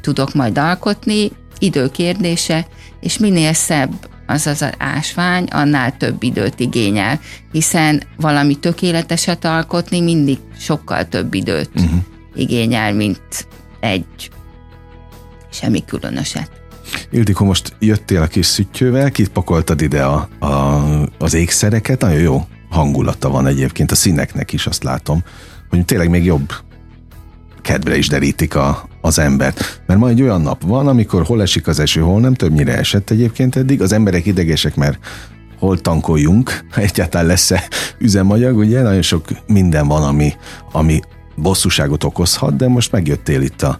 tudok 0.00 0.34
majd 0.34 0.58
alkotni, 0.58 1.30
időkérdése, 1.58 2.66
és 3.00 3.18
minél 3.18 3.52
szebb 3.52 3.92
az 4.26 4.46
az 4.46 4.66
ásvány, 4.78 5.44
annál 5.44 5.96
több 5.96 6.22
időt 6.22 6.60
igényel, 6.60 7.20
hiszen 7.52 8.02
valami 8.16 8.54
tökéleteset 8.54 9.44
alkotni 9.44 10.00
mindig 10.00 10.38
sokkal 10.58 11.08
több 11.08 11.34
időt 11.34 11.70
uh-huh. 11.74 11.98
igényel, 12.34 12.94
mint 12.94 13.46
egy 13.80 14.30
semmi 15.50 15.84
különöset. 15.84 16.61
Ildikó, 17.12 17.44
most 17.44 17.76
jöttél 17.78 18.22
a 18.22 18.26
kis 18.26 18.46
szüttyővel, 18.46 19.10
kipakoltad 19.10 19.80
ide 19.80 20.02
a, 20.04 20.28
a, 20.38 20.82
az 21.18 21.34
ékszereket, 21.34 22.00
nagyon 22.00 22.20
jó 22.20 22.46
hangulata 22.70 23.28
van 23.28 23.46
egyébként 23.46 23.90
a 23.90 23.94
színeknek 23.94 24.52
is, 24.52 24.66
azt 24.66 24.82
látom, 24.82 25.24
hogy 25.68 25.84
tényleg 25.84 26.10
még 26.10 26.24
jobb 26.24 26.52
kedvre 27.62 27.96
is 27.96 28.08
derítik 28.08 28.54
a, 28.54 28.88
az 29.00 29.18
embert. 29.18 29.82
Mert 29.86 30.00
ma 30.00 30.08
egy 30.08 30.22
olyan 30.22 30.40
nap 30.40 30.62
van, 30.62 30.88
amikor 30.88 31.22
hol 31.24 31.42
esik 31.42 31.66
az 31.66 31.78
eső, 31.78 32.00
hol 32.00 32.20
nem, 32.20 32.34
többnyire 32.34 32.76
esett 32.76 33.10
egyébként 33.10 33.56
eddig. 33.56 33.82
Az 33.82 33.92
emberek 33.92 34.26
idegesek, 34.26 34.76
mert 34.76 34.98
hol 35.58 35.80
tankoljunk, 35.80 36.64
egyáltalán 36.74 37.26
lesz-e 37.26 37.68
üzemanyag, 37.98 38.56
ugye? 38.56 38.82
Nagyon 38.82 39.02
sok 39.02 39.28
minden 39.46 39.86
van, 39.86 40.02
ami, 40.02 40.32
ami 40.72 41.00
bosszúságot 41.36 42.04
okozhat, 42.04 42.56
de 42.56 42.68
most 42.68 42.92
megjöttél 42.92 43.42
itt 43.42 43.62
a, 43.62 43.78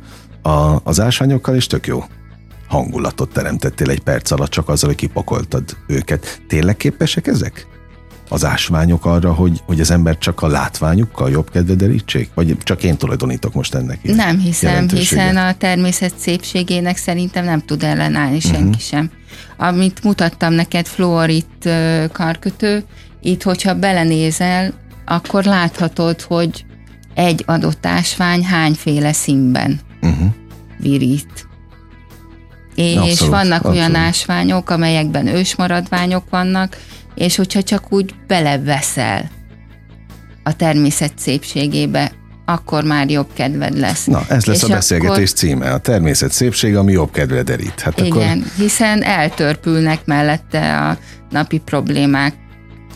a, 0.49 0.81
az 0.85 1.01
ásványokkal, 1.01 1.55
és 1.55 1.67
tök 1.67 1.87
jó 1.87 2.05
hangulatot 2.73 3.33
teremtettél 3.33 3.91
egy 3.91 4.01
perc 4.01 4.31
alatt 4.31 4.51
csak 4.51 4.69
azzal, 4.69 4.89
hogy 4.89 4.99
kipakoltad 4.99 5.77
őket. 5.87 6.43
Tényleg 6.49 6.77
képesek 6.77 7.27
ezek? 7.27 7.67
Az 8.29 8.45
ásványok 8.45 9.05
arra, 9.07 9.33
hogy, 9.33 9.61
hogy 9.67 9.81
az 9.81 9.91
ember 9.91 10.19
csak 10.19 10.43
a 10.43 10.47
látványukkal 10.47 11.31
jobb 11.31 11.51
kedve 11.51 11.75
derítsék? 11.75 12.31
Vagy 12.35 12.57
csak 12.63 12.83
én 12.83 12.97
tulajdonítok 12.97 13.55
most 13.55 13.75
ennek? 13.75 14.03
Nem 14.03 14.39
hiszem, 14.39 14.89
hiszen 14.89 15.37
a 15.37 15.55
természet 15.57 16.13
szépségének 16.17 16.97
szerintem 16.97 17.45
nem 17.45 17.61
tud 17.61 17.83
ellenállni 17.83 18.41
senki 18.41 18.59
Mhm. 18.59 18.67
uh-huh. 18.67 18.83
sem. 18.83 19.11
Amit 19.57 20.03
mutattam 20.03 20.53
neked, 20.53 20.87
fluorit 20.87 21.69
karkötő, 22.13 22.85
itt, 23.23 23.43
hogyha 23.43 23.75
belenézel, 23.75 24.73
akkor 25.05 25.45
láthatod, 25.45 26.21
hogy 26.21 26.65
egy 27.15 27.43
adott 27.47 27.87
ásvány 27.87 28.45
hányféle 28.45 29.13
színben 29.13 29.81
Uh-huh. 30.03 30.29
virít. 30.79 31.47
És 32.75 32.97
Abszolút, 32.97 33.35
vannak 33.35 33.65
olyan 33.65 33.77
abszolút. 33.85 34.07
ásványok, 34.09 34.71
amelyekben 34.71 35.27
ősmaradványok 35.27 36.25
vannak, 36.31 36.77
és 37.15 37.37
hogyha 37.37 37.63
csak 37.63 37.93
úgy 37.93 38.15
beleveszel 38.27 39.31
a 40.43 40.57
természet 40.57 41.13
szépségébe, 41.19 42.13
akkor 42.45 42.85
már 42.85 43.11
jobb 43.11 43.29
kedved 43.35 43.79
lesz. 43.79 44.05
Na, 44.05 44.23
ez 44.29 44.45
lesz 44.45 44.57
És 44.57 44.63
a 44.63 44.69
beszélgetés 44.69 45.13
akkor- 45.17 45.37
címe. 45.37 45.73
A 45.73 45.79
természet 45.79 46.33
szépség, 46.33 46.77
ami 46.77 46.93
jobb 46.93 47.11
kedvre 47.11 47.43
derít. 47.43 47.81
Hát 47.81 48.01
akkor 48.01 48.23
Igen, 48.23 48.45
hiszen 48.57 49.03
eltörpülnek 49.03 50.05
mellette 50.05 50.79
a 50.79 50.99
napi 51.31 51.59
problémák, 51.59 52.35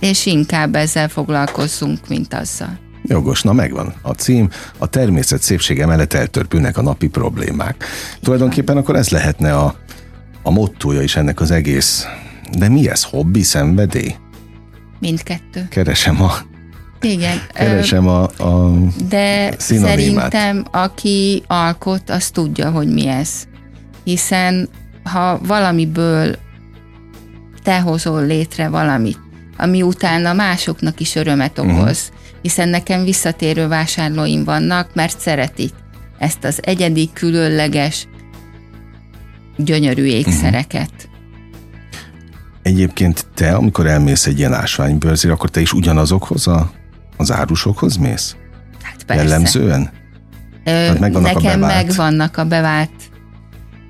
és 0.00 0.26
inkább 0.26 0.74
ezzel 0.74 1.08
foglalkozzunk, 1.08 2.08
mint 2.08 2.34
azzal. 2.34 2.78
Jogos, 3.06 3.42
na 3.42 3.52
megvan 3.52 3.94
a 4.02 4.10
cím, 4.10 4.50
a 4.78 4.86
természet 4.86 5.42
szépsége 5.42 5.86
mellett 5.86 6.12
eltörpülnek 6.12 6.76
a 6.78 6.82
napi 6.82 7.08
problémák. 7.08 7.84
Tulajdonképpen 8.22 8.76
akkor 8.76 8.96
ez 8.96 9.08
lehetne 9.08 9.56
a, 9.56 9.74
a 10.42 10.50
mottója 10.50 11.02
is 11.02 11.16
ennek 11.16 11.40
az 11.40 11.50
egész. 11.50 12.06
De 12.58 12.68
mi 12.68 12.88
ez? 12.88 13.02
Hobbi, 13.02 13.42
szenvedély? 13.42 14.14
Mindkettő. 15.00 15.66
Keresem 15.70 16.22
a, 16.22 16.32
Igen. 17.00 17.40
keresem 17.52 18.08
a, 18.08 18.22
a 18.22 18.72
De 19.08 19.54
Szinonimát. 19.58 20.32
szerintem, 20.32 20.64
aki 20.70 21.42
alkot, 21.46 22.10
az 22.10 22.30
tudja, 22.30 22.70
hogy 22.70 22.88
mi 22.92 23.06
ez. 23.06 23.44
Hiszen 24.04 24.68
ha 25.02 25.40
valamiből 25.42 26.36
te 27.62 27.80
hozol 27.80 28.26
létre 28.26 28.68
valamit, 28.68 29.18
ami 29.56 29.82
utána 29.82 30.32
másoknak 30.32 31.00
is 31.00 31.14
örömet 31.14 31.58
okoz, 31.58 31.72
uh-huh. 31.74 32.24
Hiszen 32.46 32.68
nekem 32.68 33.04
visszatérő 33.04 33.68
vásárlóim 33.68 34.44
vannak, 34.44 34.94
mert 34.94 35.20
szeretik 35.20 35.72
ezt 36.18 36.44
az 36.44 36.61
egyedi, 36.62 37.11
különleges, 37.12 38.09
gyönyörű 39.56 40.04
ékszereket. 40.04 40.90
Uh-huh. 40.96 41.11
Egyébként 42.62 43.26
te, 43.35 43.54
amikor 43.54 43.87
elmész 43.87 44.26
egy 44.26 44.38
ilyen 44.38 44.52
ásványbőrzére, 44.52 45.32
akkor 45.32 45.50
te 45.50 45.61
is 45.61 45.72
ugyanazokhoz 45.72 46.46
a, 46.46 46.70
az 47.16 47.32
árusokhoz 47.32 47.96
mész? 47.96 48.37
Hát 48.82 49.04
persze. 49.04 49.22
Jellemzően? 49.22 49.90
Ö, 50.64 50.98
megvannak 50.98 51.37
a 51.37 51.40
Nekem 51.40 51.61
bevált. 51.61 51.87
megvannak 51.87 52.37
a 52.37 52.44
bevált 52.44 52.90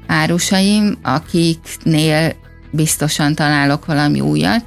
árusaim, 0.07 0.99
akiknél 1.03 2.35
biztosan 2.71 3.35
találok 3.35 3.87
valami 3.87 4.21
újat, 4.21 4.65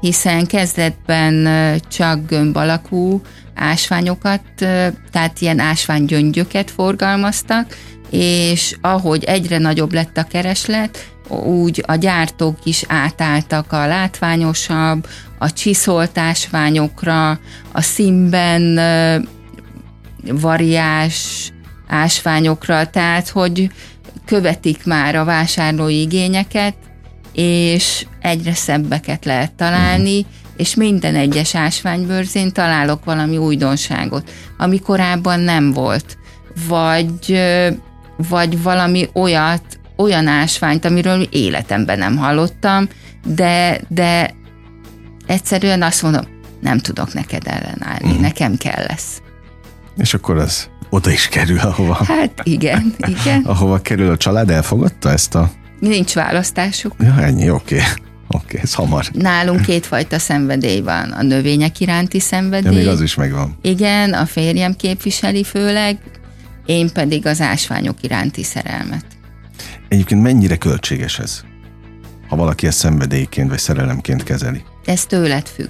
hiszen 0.00 0.46
kezdetben 0.46 1.48
csak 1.88 2.26
gömb 2.26 2.56
alakú 2.56 3.20
ásványokat, 3.54 4.42
tehát 5.10 5.40
ilyen 5.40 5.58
ásványgyöngyöket 5.58 6.70
forgalmaztak, 6.70 7.76
és 8.10 8.76
ahogy 8.80 9.24
egyre 9.24 9.58
nagyobb 9.58 9.92
lett 9.92 10.16
a 10.16 10.22
kereslet, 10.22 11.12
úgy 11.44 11.84
a 11.86 11.94
gyártók 11.94 12.58
is 12.64 12.84
átálltak 12.86 13.72
a 13.72 13.86
látványosabb, 13.86 15.06
a 15.38 15.52
csiszolt 15.52 16.18
ásványokra, 16.18 17.30
a 17.72 17.80
színben 17.80 18.80
variás 20.22 21.50
ásványokra, 21.86 22.90
tehát 22.90 23.28
hogy 23.28 23.70
követik 24.24 24.84
már 24.84 25.14
a 25.14 25.24
vásárlói 25.24 26.00
igényeket, 26.00 26.74
és 27.40 28.06
egyre 28.20 28.54
szebbeket 28.54 29.24
lehet 29.24 29.52
találni, 29.52 30.18
uh-huh. 30.18 30.32
és 30.56 30.74
minden 30.74 31.14
egyes 31.14 31.54
ásványbőrzén 31.54 32.52
találok 32.52 33.04
valami 33.04 33.36
újdonságot, 33.36 34.30
ami 34.56 34.78
korábban 34.78 35.40
nem 35.40 35.72
volt. 35.72 36.18
Vagy, 36.68 37.40
vagy 38.28 38.62
valami 38.62 39.08
olyat, 39.12 39.62
olyan 39.96 40.26
ásványt, 40.26 40.84
amiről 40.84 41.22
életemben 41.30 41.98
nem 41.98 42.16
hallottam, 42.16 42.88
de, 43.26 43.80
de 43.88 44.34
egyszerűen 45.26 45.82
azt 45.82 46.02
mondom, 46.02 46.24
nem 46.60 46.78
tudok 46.78 47.14
neked 47.14 47.46
ellenállni, 47.46 48.08
uh-huh. 48.08 48.20
nekem 48.20 48.56
kell 48.56 48.84
lesz. 48.88 49.22
És 49.96 50.14
akkor 50.14 50.36
az 50.36 50.68
oda 50.90 51.10
is 51.10 51.28
kerül, 51.28 51.58
ahova... 51.58 51.94
Hát 51.94 52.40
igen, 52.42 52.94
igen. 52.98 53.42
ahova 53.52 53.80
kerül 53.82 54.10
a 54.10 54.16
család, 54.16 54.50
elfogadta 54.50 55.10
ezt 55.10 55.34
a... 55.34 55.50
Nincs 55.80 56.14
választásuk. 56.14 56.94
Ja, 56.98 57.22
ennyi, 57.22 57.50
oké. 57.50 57.74
Okay. 57.74 57.86
Oké, 58.30 58.44
okay, 58.46 58.60
ez 58.62 58.74
hamar. 58.74 59.06
Nálunk 59.12 59.60
kétfajta 59.60 60.18
szenvedély 60.18 60.80
van. 60.80 61.10
A 61.10 61.22
növények 61.22 61.80
iránti 61.80 62.20
szenvedély. 62.20 62.72
Ja, 62.72 62.78
még 62.78 62.88
az 62.88 63.00
is 63.00 63.14
megvan. 63.14 63.58
Igen, 63.62 64.12
a 64.12 64.26
férjem 64.26 64.74
képviseli 64.74 65.44
főleg, 65.44 65.98
én 66.66 66.92
pedig 66.92 67.26
az 67.26 67.40
ásványok 67.40 68.02
iránti 68.02 68.42
szerelmet. 68.42 69.04
Egyébként 69.88 70.22
mennyire 70.22 70.56
költséges 70.56 71.18
ez? 71.18 71.40
Ha 72.28 72.36
valaki 72.36 72.66
ezt 72.66 72.78
szenvedélyként 72.78 73.48
vagy 73.48 73.58
szerelemként 73.58 74.22
kezeli? 74.22 74.62
Ez 74.84 75.06
tőled 75.06 75.46
függ. 75.46 75.68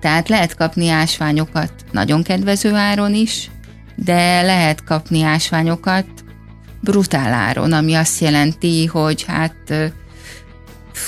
Tehát 0.00 0.28
lehet 0.28 0.54
kapni 0.54 0.88
ásványokat 0.88 1.72
nagyon 1.90 2.22
kedvező 2.22 2.74
áron 2.74 3.14
is, 3.14 3.50
de 3.96 4.42
lehet 4.42 4.84
kapni 4.84 5.22
ásványokat 5.22 6.06
brutál 6.82 7.32
áron, 7.32 7.72
ami 7.72 7.94
azt 7.94 8.20
jelenti, 8.20 8.86
hogy 8.86 9.24
hát 9.26 9.54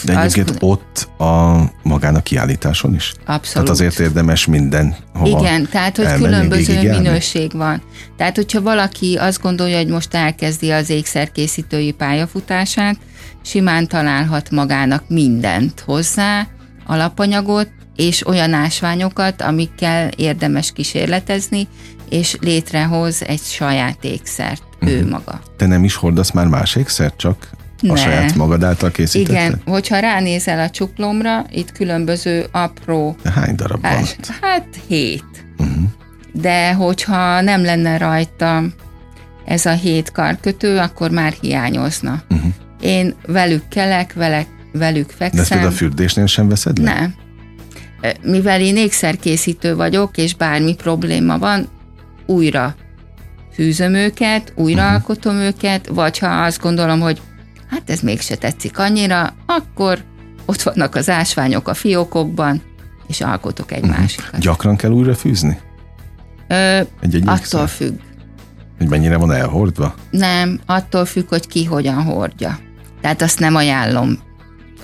de 0.05 0.21
egyébként 0.21 0.51
az... 0.51 0.57
ott 0.61 1.09
a 1.19 1.63
magán 1.83 2.15
a 2.15 2.23
kiállításon 2.23 2.95
is? 2.95 3.13
Abszolút. 3.27 3.53
Tehát 3.53 3.69
azért 3.69 3.99
érdemes 3.99 4.47
minden 4.47 4.97
hova 5.15 5.39
Igen, 5.39 5.69
tehát 5.71 5.97
hogy 5.97 6.13
különböző 6.13 6.91
minőség 6.91 7.53
van. 7.53 7.83
Tehát, 8.17 8.37
hogyha 8.37 8.63
valaki 8.63 9.17
azt 9.17 9.41
gondolja, 9.41 9.77
hogy 9.77 9.89
most 9.89 10.15
elkezdi 10.15 10.71
az 10.71 10.91
ékszerkészítői 10.91 11.93
pályafutását, 11.93 12.97
simán 13.43 13.87
találhat 13.89 14.51
magának 14.51 15.05
mindent 15.09 15.81
hozzá, 15.81 16.47
alapanyagot, 16.87 17.69
és 17.97 18.27
olyan 18.27 18.53
ásványokat, 18.53 19.43
amikkel 19.43 20.09
érdemes 20.17 20.73
kísérletezni, 20.73 21.69
és 22.09 22.37
létrehoz 22.41 23.23
egy 23.27 23.43
saját 23.43 24.05
ékszert 24.05 24.63
uh-huh. 24.85 24.99
ő 24.99 25.03
mhm. 25.03 25.11
maga. 25.11 25.41
Te 25.57 25.67
nem 25.67 25.85
is 25.85 25.95
hordasz 25.95 26.31
már 26.31 26.47
más 26.47 26.77
ékszert, 26.77 27.17
csak 27.17 27.51
a 27.83 27.87
ne. 27.87 27.97
saját 27.97 28.35
magad 28.35 28.65
által 28.65 28.91
készítette? 28.91 29.33
Igen, 29.33 29.61
hogyha 29.67 29.99
ránézel 29.99 30.61
a 30.61 30.71
csuklomra, 30.71 31.47
itt 31.51 31.73
különböző 31.73 32.47
apró... 32.53 33.17
De 33.23 33.31
hány 33.31 33.55
darab 33.55 33.83
van? 33.83 34.05
Hát 34.41 34.67
hét. 34.87 35.25
Uh-huh. 35.59 35.85
De 36.33 36.75
hogyha 36.75 37.41
nem 37.41 37.65
lenne 37.65 37.99
rajta 37.99 38.63
ez 39.45 39.67
a 39.67 39.73
hét 39.73 40.13
karkötő, 40.13 40.79
akkor 40.79 41.11
már 41.11 41.33
hiányozna. 41.41 42.23
Uh-huh. 42.31 42.53
Én 42.81 43.15
velük 43.27 43.69
kelek, 43.69 44.13
velek, 44.13 44.47
velük 44.73 45.11
fekszem. 45.11 45.59
De 45.59 45.65
ezt 45.65 45.75
a 45.75 45.77
fürdésnél 45.77 46.27
sem 46.27 46.49
veszed 46.49 46.79
le? 46.79 46.93
Nem 46.93 47.15
mivel 48.23 48.61
én 48.61 48.77
ékszerkészítő 48.77 49.77
vagyok, 49.77 50.17
és 50.17 50.35
bármi 50.35 50.75
probléma 50.75 51.39
van, 51.39 51.69
újra 52.27 52.75
fűzöm 53.55 53.95
őket, 53.95 54.53
újra 54.57 55.03
uh-huh. 55.07 55.35
őket, 55.35 55.87
vagy 55.87 56.19
ha 56.19 56.27
azt 56.27 56.61
gondolom, 56.61 57.01
hogy 57.01 57.21
hát 57.71 57.91
ez 57.91 58.01
mégse 58.01 58.37
tetszik 58.37 58.79
annyira, 58.79 59.35
akkor 59.47 60.05
ott 60.45 60.63
vannak 60.63 60.95
az 60.95 61.09
ásványok 61.09 61.69
a 61.69 61.75
fiókokban, 61.75 62.63
és 63.07 63.21
alkotok 63.21 63.73
egy 63.73 63.83
uh-huh. 63.83 63.99
másikat. 63.99 64.41
Gyakran 64.41 64.77
kell 64.77 64.91
újra 64.91 65.15
fűzni? 65.15 65.59
Ö, 66.49 66.81
egy, 67.01 67.23
attól 67.25 67.67
függ. 67.67 67.99
Hogy 68.79 68.89
mennyire 68.89 69.17
van 69.17 69.33
elhordva? 69.33 69.95
Nem, 70.11 70.61
attól 70.67 71.05
függ, 71.05 71.29
hogy 71.29 71.47
ki 71.47 71.65
hogyan 71.65 72.03
hordja. 72.03 72.59
Tehát 73.01 73.23
azt 73.23 73.39
nem 73.39 73.55
ajánlom 73.55 74.19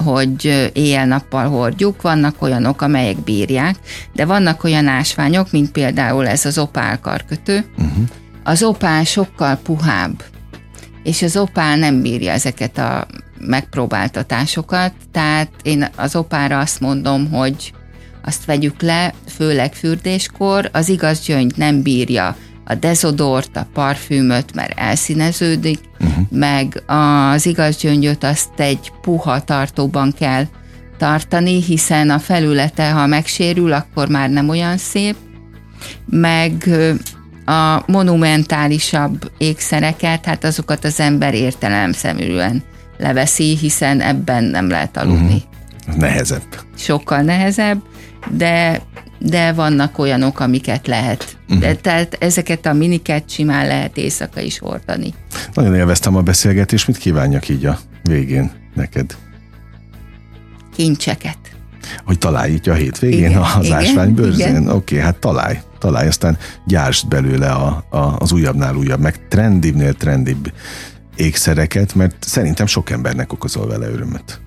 hogy 0.04 0.70
éjjel-nappal 0.72 1.48
hordjuk, 1.48 2.02
vannak 2.02 2.42
olyanok, 2.42 2.83
amelyek 2.83 3.16
bírják, 3.16 3.76
de 4.12 4.24
vannak 4.24 4.64
olyan 4.64 4.87
ásványok, 4.87 5.52
mint 5.52 5.70
például 5.70 6.26
ez 6.28 6.44
az 6.44 6.59
opál 6.59 7.00
karkötő. 7.00 7.64
Uh-huh. 7.78 8.04
Az 8.44 8.62
opál 8.62 9.05
sokkal 9.05 9.57
puhább, 9.57 10.22
és 11.03 11.22
az 11.22 11.37
opál 11.37 11.76
nem 11.76 12.03
bírja 12.03 12.33
ezeket 12.33 12.79
a 12.79 13.07
megpróbáltatásokat, 13.38 14.92
tehát 15.12 15.50
én 15.62 15.88
az 15.96 16.16
opára 16.16 16.59
azt 16.59 16.81
mondom, 16.81 17.31
hogy 17.31 17.72
azt 18.24 18.44
vegyük 18.44 18.83
le, 18.83 19.14
főleg 19.26 19.74
fürdéskor, 19.74 20.70
az 20.72 20.88
igaz 20.88 21.20
gyöngy 21.26 21.53
nem 21.57 21.83
bírja 21.83 22.37
a 22.64 22.74
dezodort, 22.74 23.57
a 23.57 23.66
parfümöt, 23.72 24.55
mert 24.55 24.79
elszíneződik, 24.79 25.79
uh-huh. 26.00 26.24
meg 26.31 26.83
az 26.87 27.46
igaz 27.46 27.76
gyöngyöt 27.76 28.24
azt 28.24 28.61
egy 28.61 28.92
puha 29.00 29.40
tartóban 29.44 30.12
kell 30.18 30.44
tartani, 30.98 31.62
hiszen 31.62 32.11
a 32.11 32.18
felülete, 32.18 32.90
ha 32.90 33.07
megsérül, 33.07 33.72
akkor 33.72 34.09
már 34.09 34.31
nem 34.31 34.48
olyan 34.48 34.76
szép, 34.76 35.16
meg 36.07 36.68
a 37.51 37.83
monumentálisabb 37.87 39.31
ékszereket, 39.39 40.25
hát 40.25 40.45
azokat 40.45 40.85
az 40.85 41.01
ember 41.01 41.35
értelemszerűen 41.35 42.63
leveszi, 42.99 43.57
hiszen 43.57 44.01
ebben 44.01 44.45
nem 44.45 44.69
lehet 44.69 44.97
aludni. 44.97 45.43
Uh-huh. 45.87 46.01
Nehezebb. 46.01 46.43
Sokkal 46.77 47.21
nehezebb, 47.21 47.83
de 48.31 48.81
de 49.23 49.53
vannak 49.53 49.99
olyanok, 49.99 50.41
amiket 50.41 50.87
lehet. 50.87 51.37
Uh-huh. 51.43 51.59
De, 51.59 51.75
tehát 51.75 52.17
ezeket 52.21 52.67
a 52.67 52.73
miniket 52.73 53.31
simán 53.31 53.67
lehet 53.67 53.97
éjszaka 53.97 54.41
is 54.41 54.59
hordani. 54.59 55.15
Nagyon 55.55 55.75
élveztem 55.75 56.17
a 56.17 56.21
beszélgetést, 56.21 56.87
mit 56.87 56.97
kívánjak 56.97 57.49
így 57.49 57.67
a 57.67 57.79
végén 58.03 58.51
neked? 58.75 59.17
Kincseket. 60.77 61.39
Hogy 62.05 62.19
találj 62.19 62.53
itt 62.53 62.66
a 62.66 62.75
hétvégén 62.75 63.31
igen, 63.31 63.43
az 63.43 63.71
ásványbőrzén? 63.71 64.69
Oké, 64.69 64.71
okay, 64.71 64.99
hát 64.99 65.16
találj, 65.16 65.59
találj, 65.79 66.09
aztán 66.09 66.38
gyártsd 66.66 67.09
belőle 67.09 67.51
a, 67.51 67.85
a, 67.90 68.16
az 68.19 68.33
újabbnál 68.33 68.75
újabb, 68.75 69.01
meg 69.01 69.29
trendibnél 69.29 69.93
trendibb 69.95 70.53
ékszereket, 71.16 71.95
mert 71.95 72.16
szerintem 72.21 72.66
sok 72.66 72.90
embernek 72.90 73.33
okozol 73.33 73.66
vele 73.66 73.88
örömet. 73.88 74.40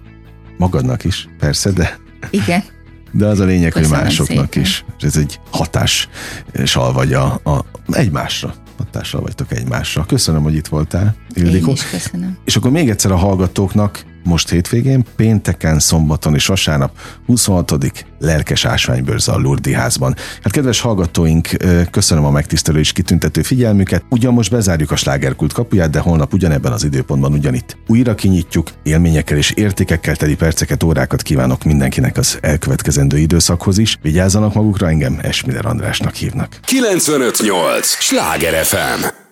Magadnak 0.57 1.03
is, 1.03 1.27
persze, 1.39 1.71
de... 1.71 1.97
Igen. 2.29 2.63
De 3.15 3.25
az 3.25 3.39
a 3.39 3.45
lényeg, 3.45 3.71
Köszönöm 3.71 3.97
hogy 3.97 4.03
másoknak 4.03 4.45
szépen. 4.45 4.61
is. 4.61 4.85
És 4.97 5.03
ez 5.03 5.17
egy 5.17 5.39
hatással 5.51 6.93
vagy 6.93 7.13
a, 7.13 7.25
a 7.43 7.65
egymásra 7.91 8.53
hatással 8.77 9.21
vagytok 9.21 9.51
egymásra. 9.51 10.05
Köszönöm, 10.05 10.43
hogy 10.43 10.55
itt 10.55 10.67
voltál, 10.67 11.15
Ildikó. 11.33 11.67
Én 11.67 11.73
is 11.73 11.89
köszönöm. 11.89 12.37
És 12.45 12.55
akkor 12.55 12.71
még 12.71 12.89
egyszer 12.89 13.11
a 13.11 13.15
hallgatóknak 13.15 14.05
most 14.25 14.49
hétvégén, 14.49 15.05
pénteken, 15.15 15.79
szombaton 15.79 16.35
és 16.35 16.45
vasárnap 16.45 16.91
26. 17.25 18.05
lelkes 18.19 18.65
ásványbőrze 18.65 19.31
a 19.31 19.37
Lurdi 19.37 19.73
házban. 19.73 20.15
Hát 20.41 20.53
kedves 20.53 20.79
hallgatóink, 20.79 21.49
köszönöm 21.91 22.25
a 22.25 22.31
megtisztelő 22.31 22.79
és 22.79 22.91
kitüntető 22.91 23.41
figyelmüket. 23.41 24.03
Ugyan 24.09 24.33
most 24.33 24.51
bezárjuk 24.51 24.91
a 24.91 24.95
slágerkult 24.95 25.53
kapuját, 25.53 25.89
de 25.89 25.99
holnap 25.99 26.33
ugyanebben 26.33 26.71
az 26.71 26.83
időpontban 26.83 27.33
ugyanitt 27.33 27.77
újra 27.87 28.15
kinyitjuk, 28.15 28.69
élményekkel 28.83 29.37
és 29.37 29.51
értékekkel 29.51 30.15
teli 30.15 30.35
perceket, 30.35 30.83
órákat 30.83 31.21
kívánok 31.21 31.63
mindenkinek 31.63 32.17
az 32.17 32.37
elkövetkezendő 32.41 33.17
időszakhoz 33.17 33.77
is. 33.77 33.97
Vigyázzanak 34.01 34.53
magukra, 34.53 34.87
engem 34.87 35.19
Esmiller 35.21 35.65
Andrásnak 35.65 36.13
hívnak. 36.13 36.59
958! 36.65 37.87
Sláger 37.87 38.65
FM! 38.65 39.22